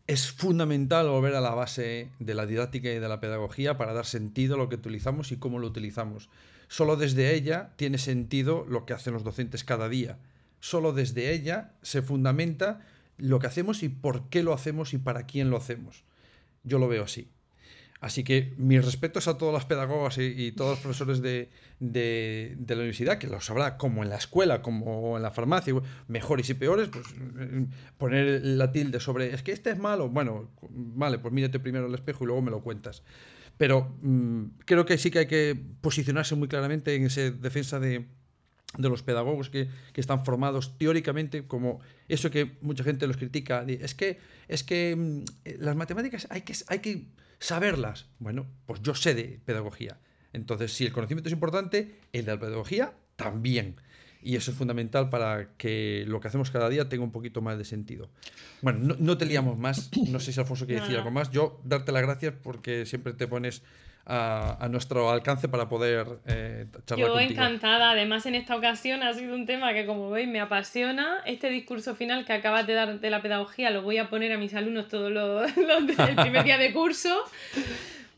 [0.06, 4.06] es fundamental volver a la base de la didáctica y de la pedagogía para dar
[4.06, 6.28] sentido a lo que utilizamos y cómo lo utilizamos.
[6.72, 10.16] Solo desde ella tiene sentido lo que hacen los docentes cada día.
[10.58, 12.80] Solo desde ella se fundamenta
[13.18, 16.04] lo que hacemos y por qué lo hacemos y para quién lo hacemos.
[16.64, 17.28] Yo lo veo así.
[18.00, 23.18] Así que mis respetos a todas las pedagogas y, todos los profesores de, la universidad,
[23.18, 25.74] que lo sabrá como en la escuela, como en la farmacia,
[26.08, 27.04] mejores y peores, pues
[27.98, 31.94] poner la tilde sobre, es que este es malo, bueno, vale, pues mírate primero al
[31.94, 33.02] espejo y luego me lo cuentas.
[33.56, 38.06] Pero mm, creo que sí que hay que posicionarse muy claramente en esa defensa de,
[38.78, 43.64] los pedagogos que, están formados teóricamente como eso que mucha gente los critica.
[43.68, 45.24] Es que, es que mm,
[45.60, 47.06] las matemáticas hay que, hay que
[47.38, 48.06] saberlas.
[48.18, 49.98] Bueno, pues yo sé de pedagogía.
[50.32, 53.76] Entonces, si el conocimiento es importante, el de la pedagogía también.
[54.22, 57.58] Y eso es fundamental para que lo que hacemos cada día tenga un poquito más
[57.58, 58.08] de sentido.
[58.60, 59.90] Bueno, no, te liamos más.
[60.08, 61.30] No sé si Alfonso quiere decir algo más.
[61.30, 63.62] Yo darte las gracias porque siempre te pones
[64.06, 67.90] a, nuestro alcance para poder eh, charlar Yo encantada.
[67.90, 71.18] Además, en esta ocasión ha sido un tema que, como veis, me apasiona.
[71.26, 74.38] Este discurso final que acabas de dar de la pedagogía lo voy a poner a
[74.38, 77.24] mis alumnos todos los, los el primer día de curso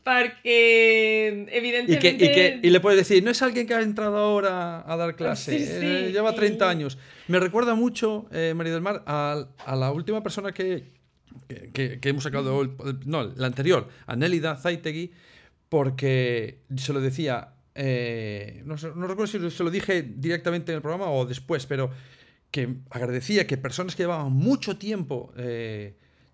[0.05, 2.59] porque evidentemente...
[2.61, 6.11] Y, le puedes decir, no es alguien que ha entrado ahora a dar clase, eh,
[6.11, 6.99] lleva 30 años.
[7.27, 10.91] Me recuerda mucho, eh, María del Mar, a, la última persona que,
[11.73, 12.63] que, hemos sacado,
[13.05, 15.11] no, la anterior, a Nélida Zaitegui,
[15.69, 21.09] porque se lo decía, eh, no, recuerdo si se lo dije directamente en el programa
[21.09, 21.89] o después, pero
[22.51, 25.33] que agradecía que personas que llevaban mucho tiempo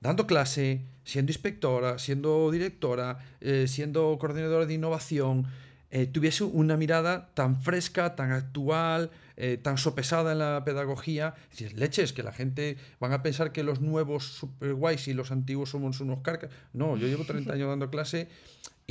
[0.02, 5.46] dando clase, siendo inspectora, siendo directora, eh, siendo coordinadora de innovación,
[5.92, 11.36] eh, tuviese una mirada tan fresca, tan actual, eh, tan sopesada en la pedagogía.
[11.52, 15.32] Es leches, que la gente van a pensar que los nuevos super guays y los
[15.32, 16.50] antiguos somos unos carcas.
[16.74, 18.30] No, yo llevo 30 años dando clase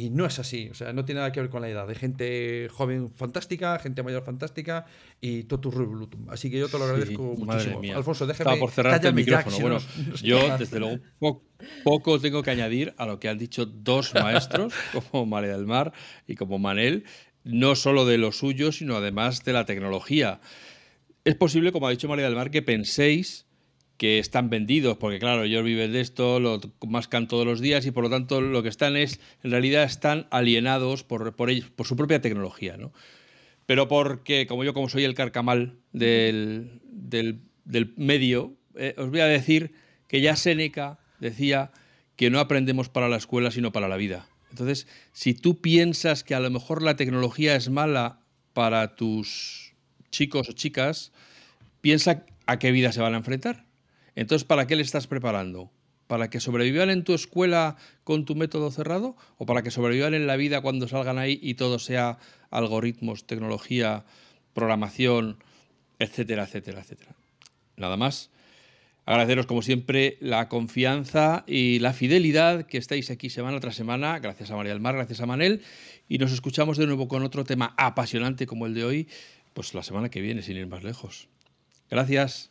[0.00, 1.86] y no es así, o sea, no tiene nada que ver con la edad.
[1.86, 4.86] De gente joven fantástica, gente mayor fantástica
[5.20, 6.30] y totus revolutum.
[6.30, 7.82] Así que yo te lo agradezco muchísimo.
[7.94, 8.50] Alfonso, déjame.
[8.50, 9.58] Estaba por cerrarte el micrófono.
[9.60, 9.78] bueno,
[10.22, 11.42] yo, desde luego,
[11.84, 14.72] poco, tengo que añadir a lo que han dicho dos maestros,
[15.10, 15.92] como María del Mar
[16.26, 17.04] y como Manel,
[17.44, 20.40] no solo de lo suyo, sino además de la tecnología.
[21.24, 23.46] Es posible, como ha dicho María del Mar, que penséis
[24.00, 27.90] que están vendidos, porque claro, ellos viven de esto, lo mascan todos los días y
[27.90, 31.86] por lo tanto lo que están es, en realidad están alienados por, por, ellos, por
[31.86, 32.94] su propia tecnología, ¿no?
[33.66, 37.42] Pero porque, como yo como soy el carcamal del, del,
[37.98, 39.74] medio, eh, os voy a decir
[40.08, 41.70] que ya Séneca decía
[42.16, 44.26] que no aprendemos para la escuela, sino para la vida.
[44.48, 48.20] Entonces, si tú piensas que a lo mejor la tecnología es mala
[48.54, 49.74] para tus
[50.10, 51.12] chicos o chicas,
[51.82, 53.68] piensa a qué vida se van a enfrentar.
[54.14, 55.70] Entonces, ¿para qué le estás preparando?
[56.06, 59.16] ¿Para que sobrevivan en tu escuela con tu método cerrado?
[59.38, 62.18] ¿O para que sobrevivan en la vida cuando salgan ahí y todo sea
[62.50, 64.04] algoritmos, tecnología,
[64.52, 65.38] programación,
[65.98, 67.14] etcétera, etcétera, etcétera?
[67.76, 68.30] Nada más.
[69.06, 74.18] Agradeceros, como siempre, la confianza y la fidelidad que estáis aquí semana tras semana.
[74.18, 75.62] Gracias a María del Mar, gracias a Manel.
[76.08, 79.08] Y nos escuchamos de nuevo con otro tema apasionante como el de hoy,
[79.54, 81.28] pues la semana que viene, sin ir más lejos.
[81.90, 82.50] Gracias.